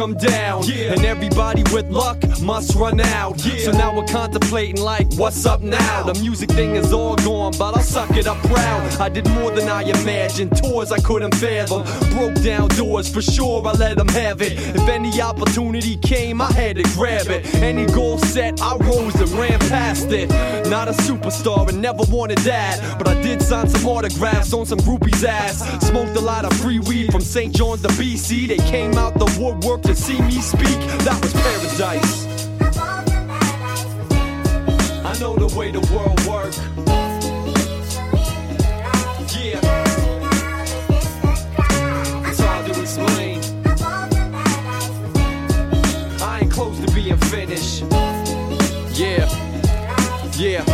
[0.00, 0.64] come down.
[0.64, 1.90] And everybody with
[2.50, 3.38] must run out.
[3.38, 6.02] So now we're contemplating like, what's up now?
[6.02, 9.00] The music thing is all gone, but I'll suck it up proud.
[9.00, 10.56] I did more than I imagined.
[10.56, 11.84] Tours I couldn't fathom.
[12.16, 14.54] Broke down doors for sure, I let them have it.
[14.54, 17.54] If any opportunity came, I had to grab it.
[17.54, 20.28] Any goal set, I rose and ran past it.
[20.68, 22.98] Not a superstar and never wanted that.
[22.98, 25.58] But I did sign some autographs on some groupies' ass.
[25.86, 27.54] Smoked a lot of free weed from St.
[27.54, 28.48] John's to BC.
[28.48, 30.78] They came out the woodwork to see me speak.
[31.06, 32.39] That was paradise.
[35.20, 36.58] Know the way the world works.
[39.36, 39.60] Yeah.
[42.26, 43.40] It's hard to explain.
[46.22, 47.82] I ain't close to being finished.
[48.98, 49.28] Yeah.
[50.38, 50.69] Yeah.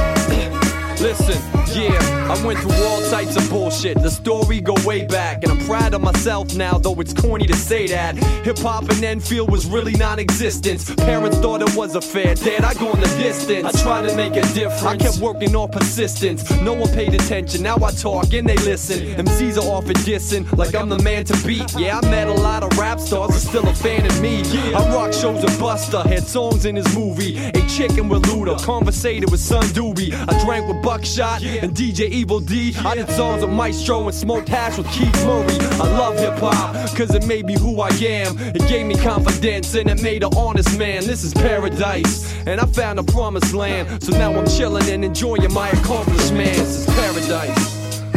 [1.76, 4.00] Yeah, I went through all types of bullshit.
[4.00, 7.54] The story go way back, and I'm proud of myself now, though it's corny to
[7.54, 8.16] say that.
[8.46, 10.96] Hip hop in Enfield was really non-existent.
[10.96, 12.64] Parents thought it was a fair dad.
[12.64, 13.66] I go in the distance.
[13.66, 14.84] I tried to make a difference.
[14.84, 16.50] I kept working on persistence.
[16.62, 17.62] No one paid attention.
[17.62, 19.00] Now I talk and they listen.
[19.14, 21.74] MCs are often dissing like I'm the man to beat.
[21.76, 24.40] Yeah, I met a lot of rap stars, are still a fan of me.
[24.74, 27.36] I rock shows with Buster, had songs in his movie.
[27.36, 30.14] Ate chicken with Luda, conversated with Sun Doobie.
[30.14, 32.74] I drank with Buckshot and DJ Evil D.
[32.84, 35.58] I did songs with Maestro and smoked hash with Keith Murray.
[35.80, 38.38] I love hip hop, cause it made me who I am.
[38.38, 41.04] It gave me confidence and it made an honest man.
[41.04, 44.00] This is paradise, and I found a promised land.
[44.00, 46.58] So now I'm chilling and enjoying my accomplishments.
[46.58, 48.14] This is paradise.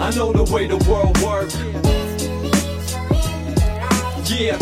[0.00, 1.56] I know the way the world works.
[4.30, 4.56] Yeah.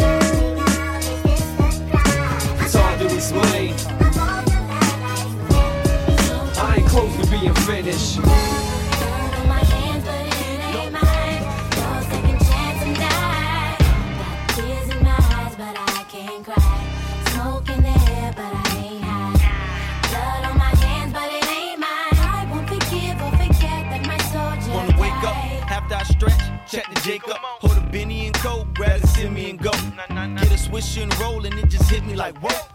[2.65, 3.98] It's hard to explain.
[7.41, 8.19] Being finished.
[24.71, 25.37] Wanna wake up
[25.71, 29.59] after I stretch, check the Jacob, hold a Benny and Coke, grab the Simi and
[29.59, 29.71] go.
[29.71, 32.69] Get a swish and roll and it just hit me like what?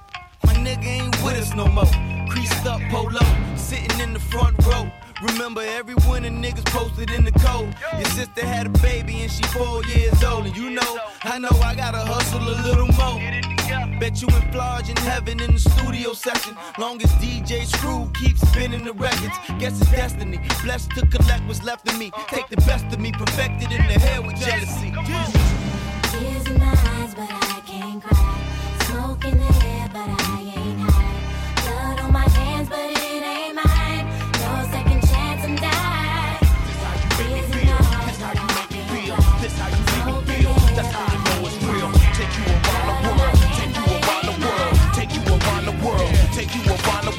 [0.46, 2.23] My nigga ain't with us no more.
[2.34, 3.22] Creased up polo,
[3.56, 4.90] sitting in the front row.
[5.22, 7.76] Remember every winter niggas posted in the code.
[7.94, 10.48] Your sister had a baby and she four years old.
[10.48, 14.00] And you know, I know I gotta hustle a little more.
[14.00, 16.58] Bet you in Florida in heaven in the studio session.
[16.80, 19.38] Long as DJ Screw keeps spinning the records.
[19.60, 20.40] Guess it's destiny.
[20.64, 22.10] Blessed to collect what's left of me.
[22.30, 24.92] Take the best of me, perfected in the head with jealousy.
[26.10, 28.40] Tears in my eyes, but I can't cry.
[28.86, 30.43] Smoke in the air, but I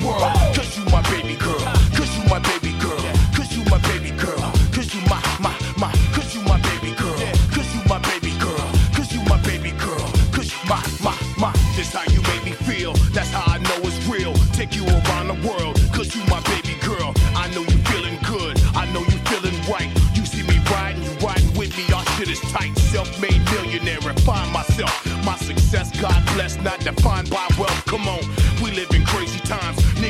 [0.02, 0.32] world.
[0.54, 1.60] Cause you my baby girl.
[1.94, 3.02] Cause you my baby girl.
[3.34, 4.40] Cause you my baby girl.
[4.72, 5.92] Cause you my, my, my.
[6.14, 7.18] Cause you my baby girl.
[7.52, 8.66] Cause you my baby girl.
[8.94, 10.08] Cause you my baby girl.
[10.32, 11.52] Cause you my, my, my.
[11.76, 12.92] This how you make me feel.
[13.12, 14.34] That's how I know it's real.
[14.52, 15.80] Take you around the world.
[15.92, 17.14] Cause you my baby girl.
[17.36, 18.60] I know you feeling good.
[18.74, 19.90] I know you feeling right.
[20.14, 21.84] You see me riding, you riding with me.
[21.92, 22.76] Our shit is tight.
[22.78, 24.00] Self-made millionaire.
[24.00, 24.92] Refine myself.
[25.24, 27.84] My success, God bless, not defined by wealth.
[27.86, 28.20] Come on,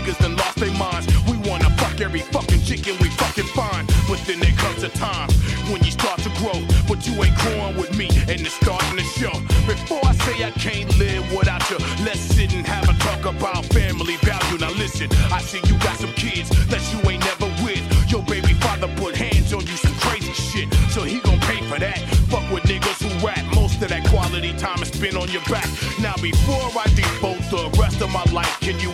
[0.05, 1.07] Niggas done lost their minds.
[1.25, 3.89] We wanna fuck every fucking chicken we fucking find.
[4.07, 5.31] But then there comes a time
[5.73, 6.61] when you start to grow.
[6.87, 9.33] But you ain't growing with me, and it's starting to show.
[9.65, 13.65] Before I say I can't live without you, let's sit and have a talk about
[13.73, 14.59] family value.
[14.59, 17.81] Now listen, I see you got some kids that you ain't never with.
[18.13, 20.69] Your baby father put hands on you, some crazy shit.
[20.91, 21.99] So he gon' pay for that.
[22.29, 23.43] Fuck with niggas who rap.
[23.55, 25.67] Most of that quality time is spent on your back.
[25.99, 28.91] Now before I devote the rest of my life, can you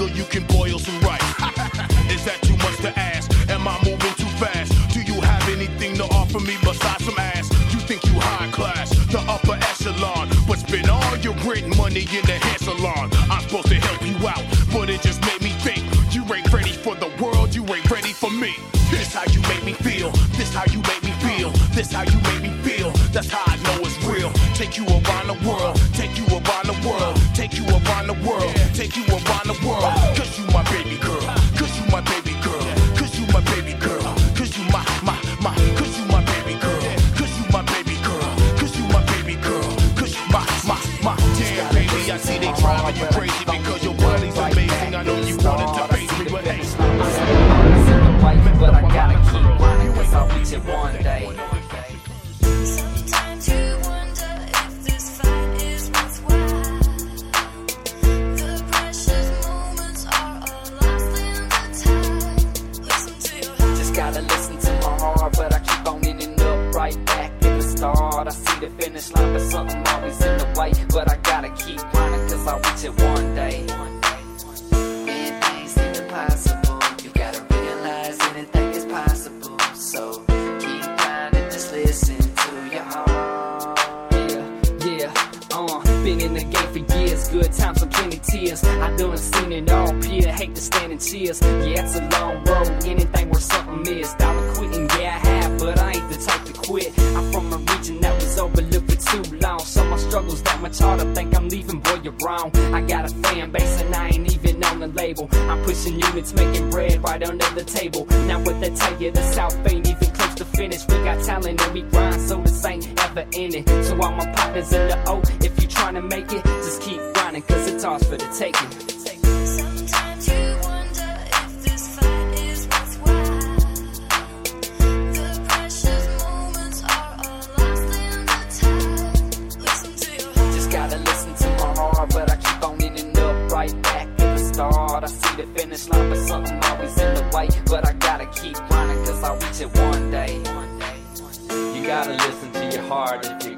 [0.00, 1.20] nigga you can boil some rice?
[2.10, 3.30] is that too much to ask?
[3.50, 4.72] Am I moving too fast?
[4.92, 7.50] Do you have anything to offer me besides some ass?
[7.72, 12.24] You think you high class, the upper echelon, but spend all your rent money in
[12.26, 12.39] the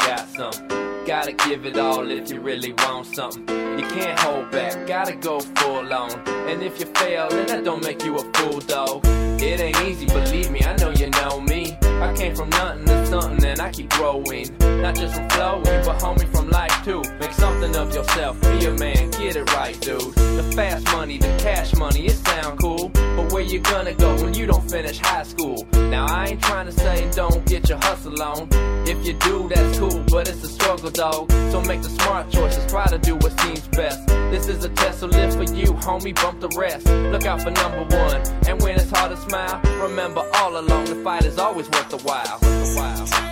[0.02, 0.68] got something.
[1.06, 3.42] Gotta give it all if you really want something.
[3.78, 6.12] You can't hold back, gotta go full on.
[6.48, 9.04] And if you fail, then that don't make you a fool, dog.
[9.04, 11.76] It ain't easy, believe me, I know you know me.
[11.82, 14.56] I came from nothing to something and I keep growing.
[14.82, 17.02] Not just from flowing, but homie from life too.
[17.20, 20.00] Make something of yourself, be a man, get it right, dude.
[20.00, 22.88] The fast money, the cash money, it sound cool.
[22.88, 25.66] But where you gonna go when you don't finish high school?
[25.72, 28.48] Now I ain't trying to say don't get your hustle on.
[28.86, 31.30] If you do, that's cool, but it's a struggle, dog.
[31.52, 34.06] So make the smart choices, try to do what seems best.
[34.06, 36.86] This is a test, so live for you, homie, bump the rest.
[36.86, 40.96] Look out for number one, and when it's hard to smile, remember all along the
[40.96, 42.38] fight is always worth the while.
[42.42, 43.31] Worth the while.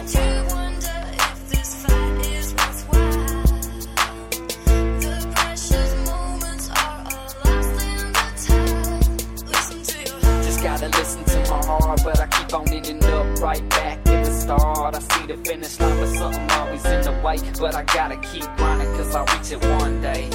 [11.91, 14.95] Heart, but I keep on ending up right back at the start.
[14.95, 17.39] I see the finish line, but something always in the way.
[17.59, 20.29] But I gotta keep grinding, cause I'll reach it one day.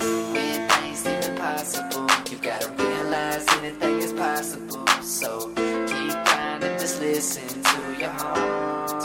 [0.00, 2.06] Anything seems impossible.
[2.30, 4.86] You gotta realize anything is possible.
[5.02, 5.48] So
[5.90, 7.62] keep grinding, just listen.
[7.62, 9.02] To your heart.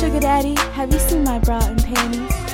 [0.00, 2.47] Sugar Daddy, have you seen my bra and panties?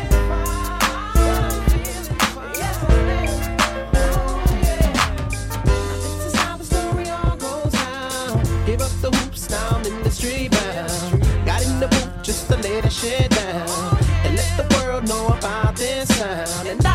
[12.74, 16.68] Lay the shit down and let the world know about this sound.
[16.68, 16.93] And I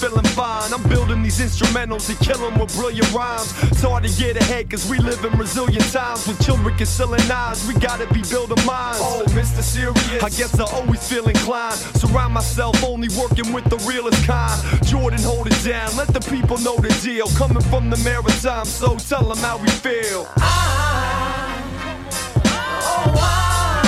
[0.00, 0.72] feeling fine.
[0.72, 3.52] I'm building these instrumentals and killing with brilliant rhymes.
[3.64, 6.26] It's hard to get ahead cause we live in resilient times.
[6.26, 8.98] With children concealing eyes, we gotta be building minds.
[9.02, 9.62] Oh, Mr.
[9.62, 10.22] Serious.
[10.22, 11.76] I guess I always feel inclined.
[12.00, 14.58] Surround myself only working with the realest kind.
[14.86, 15.94] Jordan, hold it down.
[15.96, 17.28] Let the people know the deal.
[17.36, 20.26] Coming from the maritime, so tell them how we feel.
[20.38, 21.60] Ah,
[22.86, 23.82] oh, I,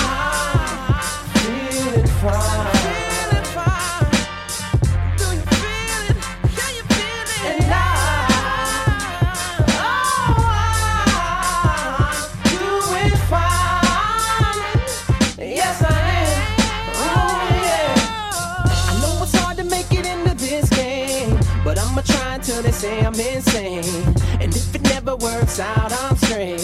[0.95, 2.52] oh, Feeling fine.
[2.52, 2.52] And
[22.53, 23.83] until they say I'm insane.
[24.39, 26.61] And if it never works out, I'm straight.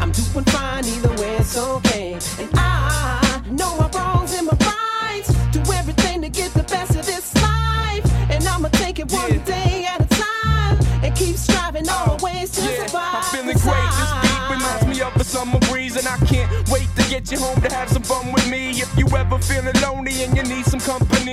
[0.00, 2.12] I'm doing fine either way, it's okay.
[2.38, 5.32] And I know my wrongs and my rights.
[5.52, 8.04] Do everything to get the best of this life.
[8.30, 10.78] And I'ma take it one day at a time.
[11.02, 13.14] And keep striving uh, always to Yeah, survive.
[13.14, 13.90] I'm feeling great.
[14.00, 17.38] This beat reminds me of a summer breeze, and I can't wait to get you
[17.38, 18.70] home to have some fun with me.
[18.70, 21.29] If you ever feeling lonely and you need some company,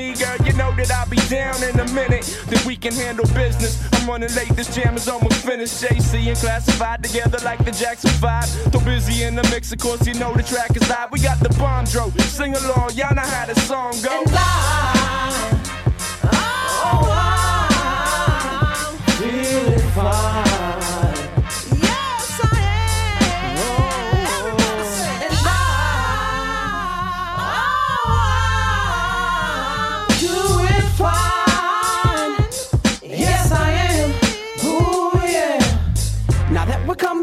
[1.29, 2.25] down in a minute.
[2.47, 3.77] Then we can handle business.
[3.93, 5.81] I'm running late, this jam is almost finished.
[5.83, 8.71] JC and classified together like the Jackson 5.
[8.71, 11.11] Too busy in the mix, of course, you know the track is live.
[11.11, 12.09] We got the bomb dro.
[12.17, 14.23] Sing along, y'all know how the song go.
[16.89, 17.03] Oh,
[19.19, 20.86] Feeling fine.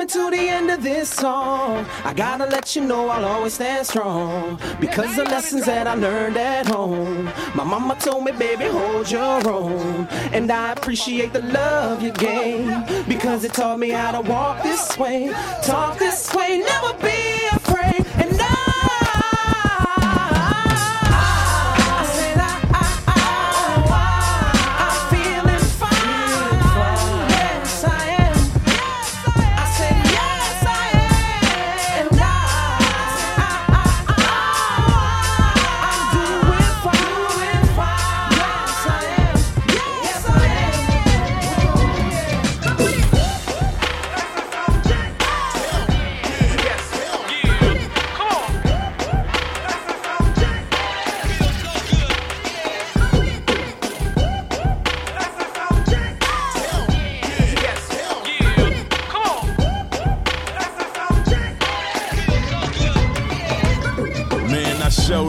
[0.04, 1.86] Coming to the end of this song.
[2.04, 4.58] I gotta let you know I'll always stand strong.
[4.80, 7.26] Because the lessons that I learned at home.
[7.54, 10.06] My mama told me, baby, hold your own.
[10.32, 12.66] And I appreciate the love you gave.
[13.08, 15.32] Because it taught me how to walk this way,
[15.62, 17.33] talk this way, never be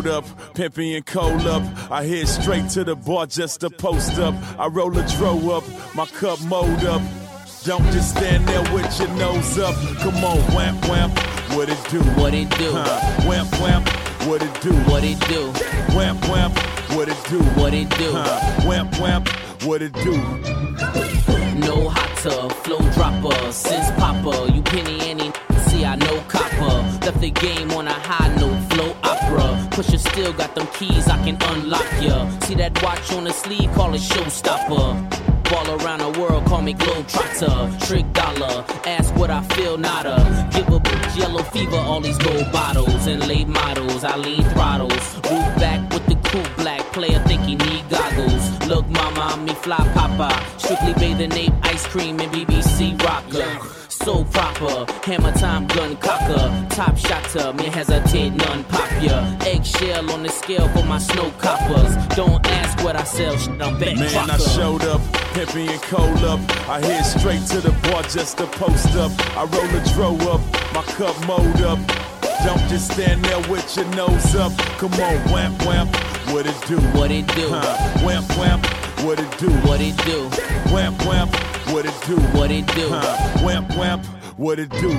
[0.06, 1.64] Showed up, pimping and cold up.
[1.92, 4.36] I head straight to the bar just to post up.
[4.60, 5.64] I roll a dro up,
[5.96, 7.02] my cup mold up.
[7.64, 9.74] Don't just stand there with your nose up.
[10.00, 11.10] Come on, wham wham,
[11.58, 12.02] what it do?
[12.22, 12.72] What it do?
[12.72, 13.28] Huh.
[13.28, 13.84] Wham wham,
[14.30, 14.74] what it do?
[14.92, 15.52] What it do?
[15.96, 16.52] Wham wham,
[16.96, 17.40] what it do?
[17.60, 18.12] What it do?
[18.12, 18.62] Huh.
[18.68, 19.24] Wham wham,
[19.64, 20.18] what it do?
[21.58, 25.32] No hotter, flow dropper, since Papa, you penny any
[27.26, 29.48] the game on a high note, flow opera.
[29.72, 32.30] Pusha still got them keys, I can unlock ya.
[32.42, 34.90] See that watch on the sleeve, call it showstopper.
[35.50, 37.88] Ball around the world, call me Globetrotter.
[37.88, 40.18] Trick dollar, ask what I feel, nada.
[40.54, 44.04] Give a bitch yellow fever, all these gold bottles and late models.
[44.04, 48.46] I lean throttles, move back with the cool black player, think he need goggles.
[48.68, 50.30] Look, mama, me fly papa.
[50.60, 53.85] Strictly bathing ape, ice cream, and BBC rocker.
[54.06, 56.68] So proper, hammer time gun cocker.
[56.70, 59.36] Top shotter, me hesitate, none pop ya.
[59.42, 61.96] Eggshell on the scale for my snow coppers.
[62.16, 65.02] Don't ask what I sell, shit, I'm back Man, I showed up,
[65.34, 66.40] pimping and cold up.
[66.70, 69.12] I head straight to the bar just to post up.
[69.36, 70.42] I roll a dro up,
[70.76, 71.80] my cup mold up.
[72.46, 74.56] Don't just stand there with your nose up.
[74.78, 75.88] Come on, wham wham,
[76.32, 76.78] what it do?
[76.96, 77.50] What it do?
[77.50, 78.06] Huh.
[78.06, 78.62] Wham wham,
[79.04, 79.50] what it do?
[79.68, 80.30] What it do?
[80.74, 81.28] Wham wham,
[81.74, 82.16] what it do?
[82.38, 82.90] What it do?
[82.90, 83.46] Huh.
[83.46, 84.00] Wham wham,
[84.38, 84.90] what it do?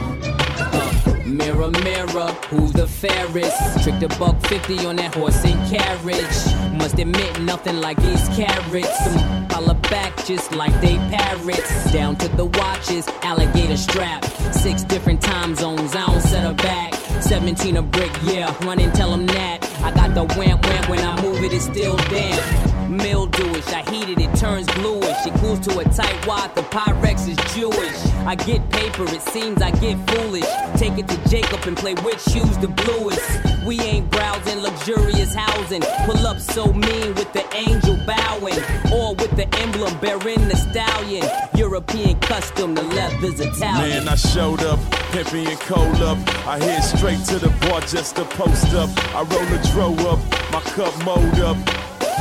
[1.26, 3.82] Mirror, mirror, who's the fairest?
[3.82, 6.78] Trick the buck 50 on that horse and carriage.
[6.78, 9.04] Must admit, nothing like these carrots.
[9.04, 11.92] Some holler back just like they parrots.
[11.92, 14.24] Down to the watches, alligator strap.
[14.52, 16.94] Six different time zones, I don't set her back.
[17.22, 19.64] 17 a brick, yeah, run and tell them that.
[19.82, 22.75] I got the wham wham when I move it, it's still damp.
[22.98, 25.26] Mildewish, I heat it, it turns bluish.
[25.26, 27.96] It cools to a tight wad, the Pyrex is Jewish.
[28.26, 30.46] I get paper, it seems I get foolish.
[30.76, 33.64] Take it to Jacob and play which shoes the bluest.
[33.64, 35.82] We ain't browsing luxurious housing.
[36.04, 38.60] Pull up so mean with the angel bowing.
[38.92, 41.28] Or with the emblem bearing the stallion.
[41.56, 44.04] European custom, the leather's Italian.
[44.04, 44.78] Man, I showed up,
[45.10, 46.18] pimping and cold up.
[46.46, 48.90] I head straight to the bar just to post up.
[49.14, 50.20] I roll a dro up,
[50.52, 51.56] my cup mold up.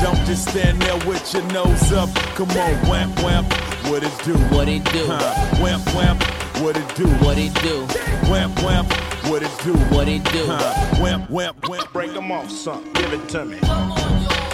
[0.01, 2.13] Don't just stand there with your nose up.
[2.35, 3.45] Come on, wham wham,
[3.89, 4.33] what it do?
[4.55, 5.05] What it do?
[5.07, 5.63] Huh.
[5.63, 6.17] Wham wham,
[6.63, 7.07] what it do?
[7.25, 7.85] What it do?
[8.29, 8.85] Wham wham,
[9.29, 9.73] what it do?
[9.95, 10.45] What it do?
[10.47, 11.01] Huh.
[11.01, 11.83] Wham wham wham.
[11.93, 12.83] Break them off, son.
[12.93, 14.44] Give it to me.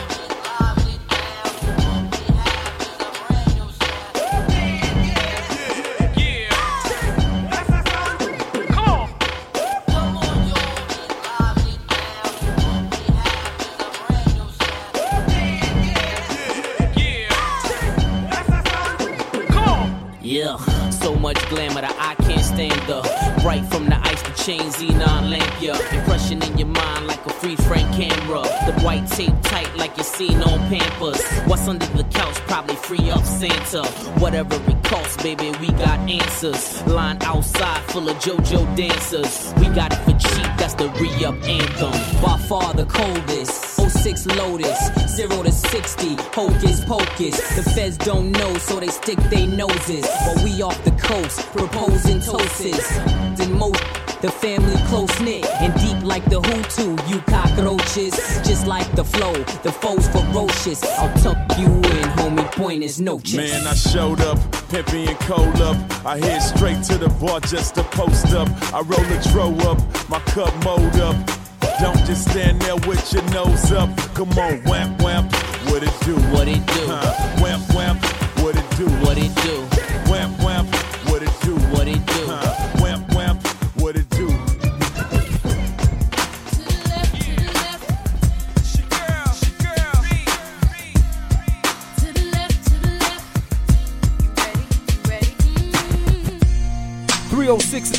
[21.21, 23.01] Much glamour that I can't stand the
[23.43, 25.77] bright from the ice, to chain, xenon lamp, yeah.
[25.95, 28.41] Impression in your mind like a free frame camera.
[28.65, 31.21] The white tape tight like you seen on Pampers.
[31.45, 32.35] What's under the couch?
[32.47, 33.83] Probably free up Santa.
[34.19, 36.81] Whatever it costs, baby, we got answers.
[36.87, 39.53] Line outside full of JoJo dancers.
[39.57, 40.13] We got it for
[40.61, 41.91] that's the re up anthem.
[42.21, 43.71] By far the coldest.
[43.81, 47.35] 06 Lotus, 0 to 60, hocus pocus.
[47.55, 50.05] The feds don't know, so they stick their noses.
[50.05, 52.97] While we off the coast, proposing toasts.
[53.37, 53.83] Then most
[54.21, 58.13] the family close knit and deep like the Hutu, you cockroaches.
[58.47, 60.83] Just like the flow, the foes ferocious.
[60.99, 62.49] I'll tuck you in, homie.
[62.51, 63.37] Point is no chest.
[63.37, 64.37] Man, I showed up,
[64.69, 65.77] pimping and cold up.
[66.05, 68.47] I head straight to the bar just to post up.
[68.73, 71.15] I roll a dro up, my cup mold up.
[71.79, 73.89] Don't just stand there with your nose up.
[74.13, 75.25] Come on, wham wham,
[75.65, 76.15] what it do?
[76.33, 76.85] What it do?
[76.85, 77.41] Huh.
[77.41, 77.97] Wham wham,
[78.43, 78.87] what it do?
[79.03, 80.00] What it do?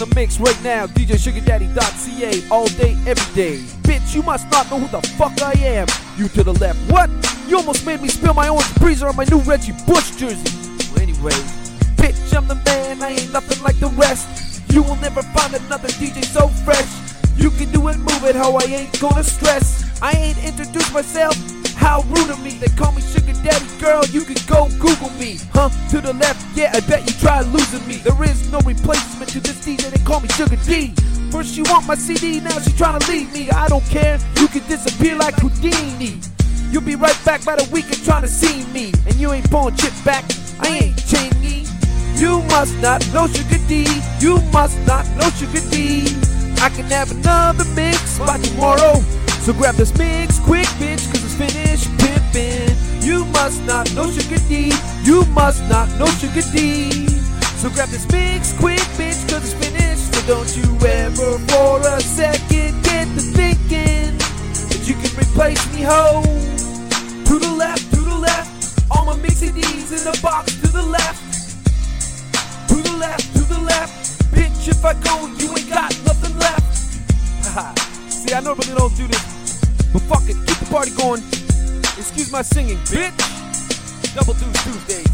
[0.06, 0.86] The mix right now.
[0.86, 3.58] DJSugarDaddy.ca all day, every day.
[3.86, 5.86] Bitch, you must not know who the fuck I am.
[6.16, 6.78] You to the left.
[6.90, 7.08] What?
[7.46, 10.50] You almost made me spill my orange breezer on my new Reggie Bush jersey.
[10.90, 11.38] Well, anyway,
[12.00, 13.02] bitch, I'm the man.
[13.02, 14.62] I ain't nothing like the rest.
[14.72, 16.90] You will never find another DJ so fresh.
[17.36, 20.02] You can do it, move it, how I ain't gonna stress.
[20.02, 21.61] I ain't introduced myself.
[21.82, 22.52] How rude of me.
[22.62, 24.06] They call me Sugar Daddy, girl.
[24.06, 25.68] You can go Google me, huh?
[25.90, 27.96] To the left, yeah, I bet you try losing me.
[27.96, 29.90] There is no replacement to this DJ.
[29.90, 30.94] They call me Sugar D.
[31.32, 33.50] First she want my CD, now she trying to leave me.
[33.50, 34.18] I don't care.
[34.36, 36.20] You can disappear like Houdini.
[36.70, 38.92] You'll be right back by the weekend trying to see me.
[39.06, 40.24] And you ain't pulling chip back.
[40.60, 41.66] I ain't Chingy.
[42.20, 43.86] You must not know Sugar D.
[44.20, 46.06] You must not know Sugar D.
[46.62, 49.02] I can have another mix by tomorrow.
[49.42, 51.10] So grab this mix quick, bitch,
[51.42, 53.04] cause it's finished pimpin'.
[53.04, 54.72] You must not know Sugar D.
[55.02, 57.06] You must not know Sugar D.
[57.58, 60.14] So grab this mix quick, bitch, cause it's finished.
[60.14, 64.18] So don't you ever for a second get to thinking
[64.68, 66.22] that you can replace me, ho.
[67.26, 68.80] To the left, to the left.
[68.90, 71.22] All my mix CDs in the box to the left.
[72.68, 74.32] To the left, to the left.
[74.34, 76.62] Bitch, if I go, you ain't got nothing left.
[78.12, 79.60] See, I normally don't do this,
[79.92, 80.36] but fuck it,
[80.72, 81.20] party going.
[82.00, 83.12] Excuse my singing, bitch.
[84.14, 85.06] Double Deuce Tuesdays.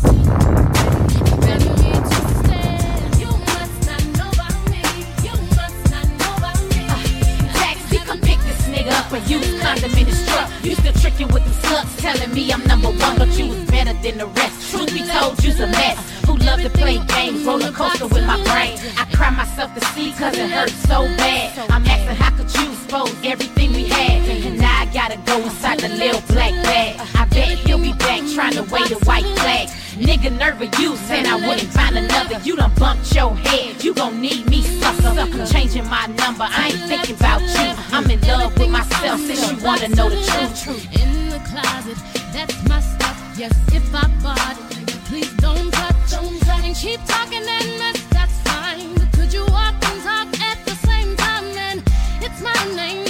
[8.88, 10.48] Up and use condom in his truck.
[10.62, 13.92] You still tricking with them sluts, telling me I'm number one, but you was better
[14.02, 14.57] than the rest.
[14.70, 15.98] Truth be told, you's a mess.
[16.26, 18.76] Who love to play games, roller coaster with my brain.
[18.98, 21.70] I cry myself to sleep cause it hurts so bad.
[21.70, 24.28] I'm asking how could you expose everything we had?
[24.28, 27.00] And now I gotta go inside the little black bag.
[27.14, 29.68] I bet he'll be back trying to wave the white flag.
[29.96, 32.38] Nigga nervous, you said I wouldn't find another.
[32.44, 35.18] You done bumped your head, you gon' need me, sucker.
[35.18, 37.68] I'm changing my number, I ain't thinking about you.
[37.90, 40.20] I'm in love with myself since you wanna know the
[40.60, 40.84] truth.
[41.00, 41.96] In the closet,
[42.34, 42.97] that's my.
[43.38, 46.64] Yes, if I bought it, please don't touch, don't touch.
[46.64, 48.96] And keep talking and that's fine.
[48.96, 51.44] But could you walk and talk at the same time?
[51.54, 51.84] Then
[52.20, 53.07] it's my name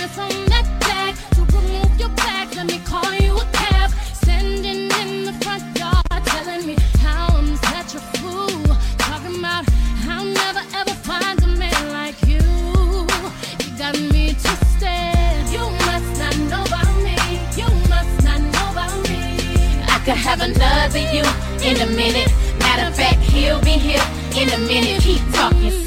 [20.08, 21.22] could have another you
[21.68, 22.32] in a minute.
[22.60, 24.00] Matter of fact, he'll be here
[24.34, 25.02] in a minute.
[25.02, 25.77] Keep talking.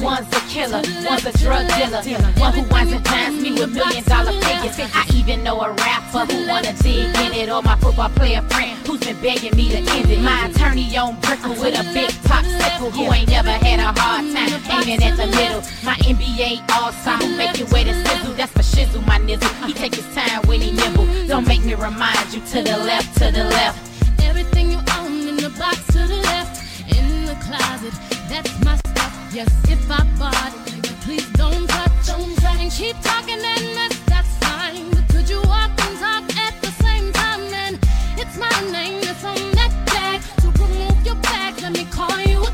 [0.00, 2.02] One's a killer, one's a drug dealer.
[2.40, 4.78] One who winds and dines me with million dollar figures.
[4.94, 7.50] I even know a rapper who wanna dig in it.
[7.50, 10.20] Or my football player friend who's been begging me to end it.
[10.20, 14.24] My attorney on brickle with a big top popsicle who ain't never had a hard
[14.34, 15.62] time aiming at the middle.
[15.84, 18.34] My NBA all-star who make you wait and sizzle.
[18.34, 19.50] That's for shizzle, my nizzle.
[19.66, 21.06] He take his time when he nibble.
[21.26, 23.78] Don't make me remind you to the left, to the left.
[24.22, 26.56] Everything you own in the box to the left,
[26.96, 27.92] in the closet,
[28.28, 28.89] that's my.
[29.32, 32.58] Yes, if I bought it, please don't touch, don't touch.
[32.58, 34.90] And keep talking and mess, that's fine.
[34.90, 37.48] But could you walk and talk at the same time?
[37.48, 37.78] Then
[38.18, 40.20] it's my name that's on that tag.
[40.42, 42.44] To remove your bags, let me call you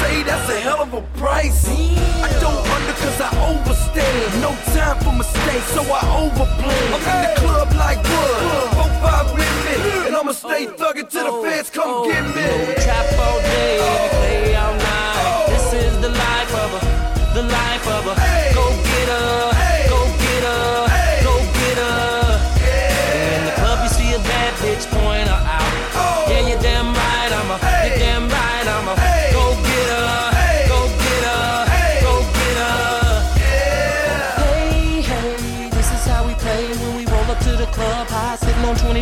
[0.00, 0.22] say?
[0.22, 1.68] That's a hell of a price.
[1.68, 4.40] I don't under cause I overstand.
[4.40, 6.80] No time for mistakes, so I overplay.
[6.94, 8.68] I'm in the club like wood.
[8.76, 10.06] Four, five with me.
[10.06, 12.48] And I'ma stay thugging till the feds come oh, get me.
[12.84, 13.55] Trap all day,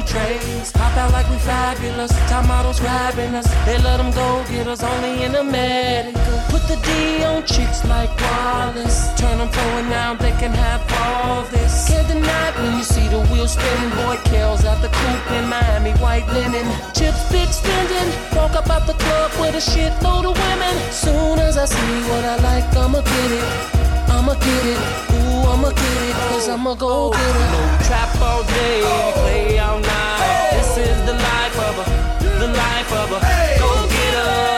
[0.06, 0.72] trays.
[0.72, 3.46] Pop out like we fabulous, top models grabbing us.
[3.66, 6.44] They let them go, get us only in America.
[6.48, 9.12] Put the D on chicks like Wallace.
[9.20, 11.88] Turn them forward now, they can have all this.
[11.88, 13.90] Can't deny when you see the wheel spinning.
[13.90, 16.66] Boy, Kells out the coupe in Miami, white linen.
[16.94, 18.08] Chips big spending.
[18.36, 20.74] Walk up out the club with a shitload of women.
[20.92, 23.83] Soon as I see what I like, I'ma get it.
[24.16, 24.78] I'ma get it,
[25.14, 27.50] ooh, I'ma get it, cause I'ma go get it.
[27.54, 28.80] No trap all day,
[29.20, 30.50] play all night.
[30.52, 31.84] This is the life of a,
[32.40, 33.20] the life of a.
[33.58, 34.53] Go get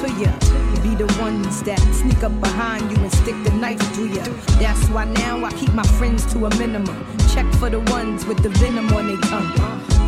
[0.00, 0.58] to you
[0.88, 4.22] be the ones that sneak up behind you and stick the knife through you.
[4.62, 6.98] That's why now I keep my friends to a minimum.
[7.34, 9.52] Check for the ones with the venom on their tongue.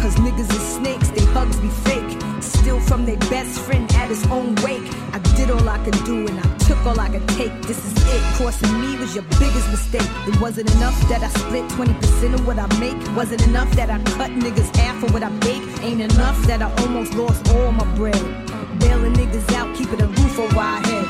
[0.01, 2.11] Cause niggas is snakes, they hugs be fake.
[2.41, 4.87] Steal from their best friend at his own wake.
[5.13, 7.53] I did all I could do and I took all I could take.
[7.63, 8.23] This is it.
[8.37, 10.09] Crossing me was your biggest mistake.
[10.29, 12.99] It wasn't enough that I split 20% of what I make.
[13.17, 15.65] Wasn't enough that I cut niggas half of what I bake.
[15.83, 18.50] Ain't enough that I almost lost all my bread.
[18.81, 21.07] Bailing niggas out, keeping a roof over our head.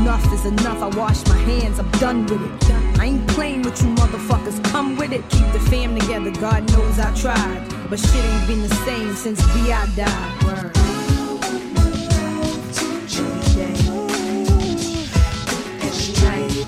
[0.00, 2.98] Enough is enough, I wash my hands, I'm done with it.
[2.98, 5.28] I ain't playing with you motherfuckers, come with it.
[5.30, 7.68] Keep the fam together, God knows I tried.
[7.90, 9.86] But shit ain't been the same since B.I.
[9.96, 10.44] died.
[10.44, 10.74] Word.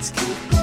[0.01, 0.60] Keep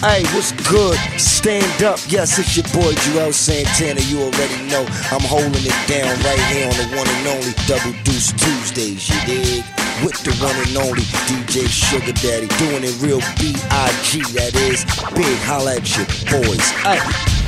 [0.00, 0.96] Hey, what's good?
[1.20, 2.00] Stand up.
[2.08, 4.00] Yes, it's your boy Juelz Santana.
[4.00, 4.80] You already know
[5.12, 9.06] I'm holding it down right here on the one and only Double Deuce Tuesdays.
[9.10, 9.64] You dig?
[10.02, 12.48] With the one and only DJ Sugar Daddy.
[12.56, 14.22] Doing it real B.I.G.
[14.32, 14.86] That is.
[15.12, 16.70] Big holla at your boys.
[16.80, 17.39] Hey.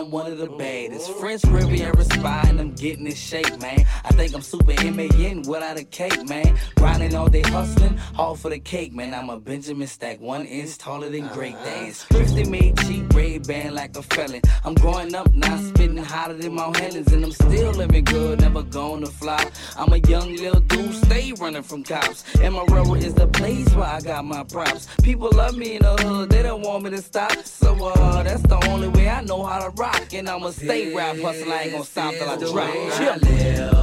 [0.00, 1.12] I'm one of the baddest.
[1.16, 3.84] French Riviera spy, and I'm getting in shape, man.
[4.02, 6.58] I think I'm super M-A-N without a cake, man.
[6.76, 9.12] Grinding all day, hustling, all for the cake, man.
[9.12, 12.04] I'm a Benjamin Stack, one inch taller than Great Dance.
[12.04, 14.40] Thrifty made cheap red band like a felon.
[14.64, 18.62] I'm growing up now, spitting hotter than Mount Helens, and I'm still living good, never
[18.62, 19.50] gonna fly.
[19.76, 22.24] I'm a young little dude, stay running from cops.
[22.40, 24.88] And my rubber is the place where I got my props.
[25.02, 27.32] People love me in the hood, they don't want me to stop.
[27.44, 29.89] So uh, that's the only way I know how to rock.
[30.12, 32.74] And I'ma stay rap hustling, I ain't gonna stop till I This is the drop.
[32.74, 33.16] way I Chill.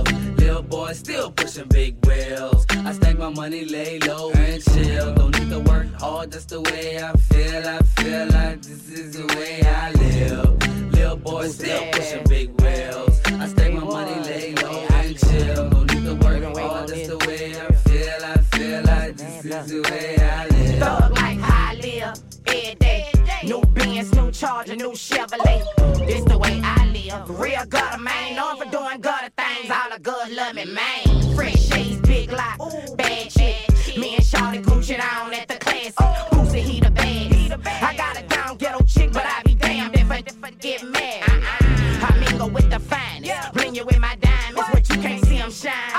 [0.04, 0.38] live.
[0.38, 2.66] Little boy still pushing big wheels.
[2.70, 5.14] I stack my money, lay low and chill.
[5.16, 7.68] Don't need to work hard, that's the way I feel.
[7.68, 10.92] I feel like this is the way I live.
[10.94, 13.22] Little boy still pushing big wheels.
[13.26, 15.70] I stack my money, lay low and chill.
[15.70, 18.26] Don't need to work hard, that's the way I feel.
[18.26, 20.80] I feel like this is the way I live.
[20.80, 23.12] Thug like how I live every day.
[23.44, 25.64] New Benz, new Charger, new Chevrolet.
[26.06, 27.40] This the way I live.
[27.40, 29.72] Real gutter man, known for doing gutter things.
[29.72, 31.36] All the good love me, man.
[31.36, 32.58] Fresh shades, big lot,
[32.98, 33.70] bad chick.
[33.98, 35.96] Me and Shawty Gucci down at the classic.
[35.96, 37.84] Boosie, he the best.
[37.84, 40.84] I got a down ghetto chick, but I be damned if I, if I get
[40.84, 41.24] mad.
[41.30, 42.08] Uh-uh.
[42.08, 43.54] I mingle with the finest.
[43.54, 45.97] Bring you with my diamonds, but you can't see them shining.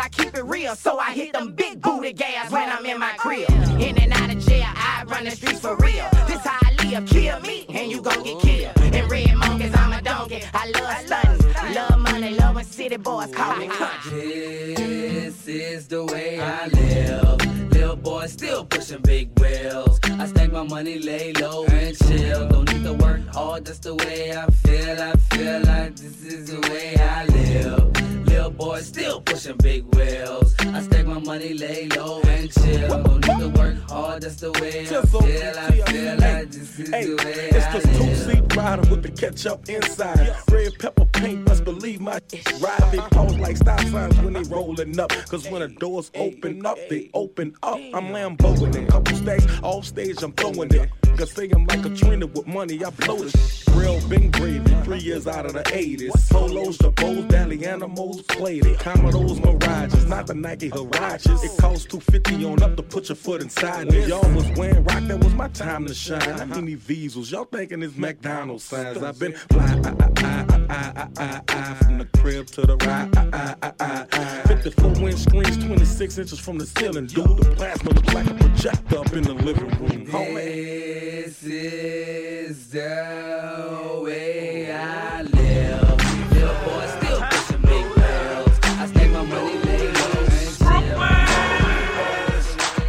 [0.00, 0.74] I keep it real.
[0.74, 3.50] So I hit them big booty gas when I'm in my crib.
[3.78, 6.08] In and out of jail, I run the streets for real.
[6.26, 8.94] This how I live, kill me, and you gon' get killed.
[8.94, 10.42] In red monkeys, I'm a donkey.
[10.54, 14.74] I love stunting, love money, love when city boys call me country.
[14.74, 17.70] This is the way I live.
[17.72, 20.00] Little boy still pushing big wheels.
[20.04, 22.48] I stack my money, lay low and chill.
[22.48, 25.02] Don't need to work hard, that's the way I feel.
[25.02, 28.19] I feel like this is the way I live.
[28.40, 30.54] Little boy still pushing big wheels.
[30.60, 32.88] I stack my money, lay low and chill.
[32.88, 35.58] Don't need to work hard, that's the way I feel.
[35.58, 39.02] I feel like this is Hey, the way it's I the two seat rider with
[39.02, 40.34] the ketchup inside.
[40.50, 42.18] Red pepper paint, must believe my
[42.60, 42.90] ride.
[42.90, 45.10] They pose like stop signs when they rolling up.
[45.28, 47.78] Cause when the doors open up, they open up.
[47.92, 48.88] I'm Lamboing it.
[48.88, 50.88] Couple stacks off stage, I'm throwing it.
[51.20, 53.34] Cause say I'm like Katrina with money, I blow it.
[53.74, 56.16] Real big gravy, three years out of the 80s.
[56.18, 58.78] Solos, the bows, Dally animals, played it.
[58.78, 61.44] Commodores, Mirages, not the Nike Huaraches.
[61.44, 63.88] It costs 250 on up to put your foot inside.
[63.88, 66.22] When y'all was wearing rock, that was my time to shine.
[66.22, 67.30] How many Diesels?
[67.30, 69.02] Y'all thinking it's McDonald's signs?
[69.02, 72.78] I've been fly, I, I, I, I, I, I, I, from the crib to the
[72.78, 73.14] ride.
[73.14, 77.08] I, I, I, I, 54 inch screens, 26 inches from the ceiling.
[77.08, 80.06] Dude, the plasma look like a projector up in the living room.
[80.06, 81.09] Homie.
[81.30, 86.32] This is the way I live.
[86.32, 88.58] Little boy still pushing big wheels.
[88.64, 90.74] I stack my money, chill.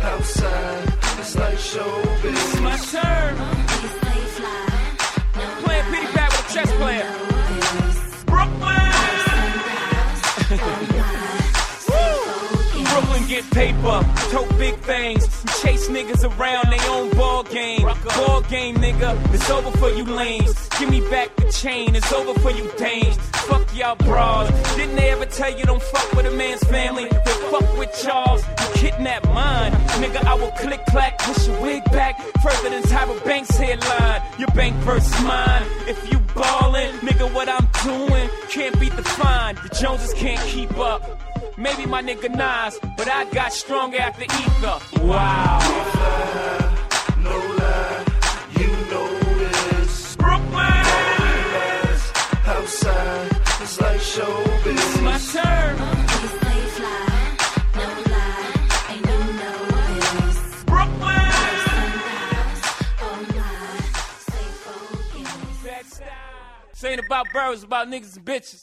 [0.02, 0.88] Outside,
[1.20, 2.62] it's like showbiz.
[2.64, 3.36] My turn.
[5.62, 7.10] Playing pretty bad with chess player.
[8.26, 8.92] Brooklyn.
[12.92, 14.00] Brooklyn get paper,
[14.32, 15.21] tote big things,
[15.92, 17.82] niggas around they own ball game.
[17.82, 20.70] Ball game, nigga, it's over for you lanes.
[20.80, 23.18] Give me back the chain, it's over for you dames.
[23.48, 24.50] Fuck y'all bras.
[24.76, 27.06] Didn't they ever tell you don't fuck with a man's family?
[27.06, 29.72] They fuck with Charles, you kidnap mine.
[30.02, 34.22] Nigga, I will click clack, push your wig back further than Tyra Banks headline.
[34.40, 35.64] Your bank versus mine.
[35.88, 39.58] If you ballin', nigga, what I'm doing can't be defined.
[39.60, 41.31] The Joneses can't keep up.
[41.62, 44.80] Maybe my nigga Nas, but I got stronger after ether.
[45.06, 45.60] Wow.
[47.20, 48.06] No lie,
[48.58, 50.16] you know this.
[50.16, 50.86] Brooklyn!
[53.62, 54.74] It's like showbiz.
[54.74, 55.78] It's my turn.
[66.72, 68.60] This ain't about birds, about niggas and bitches.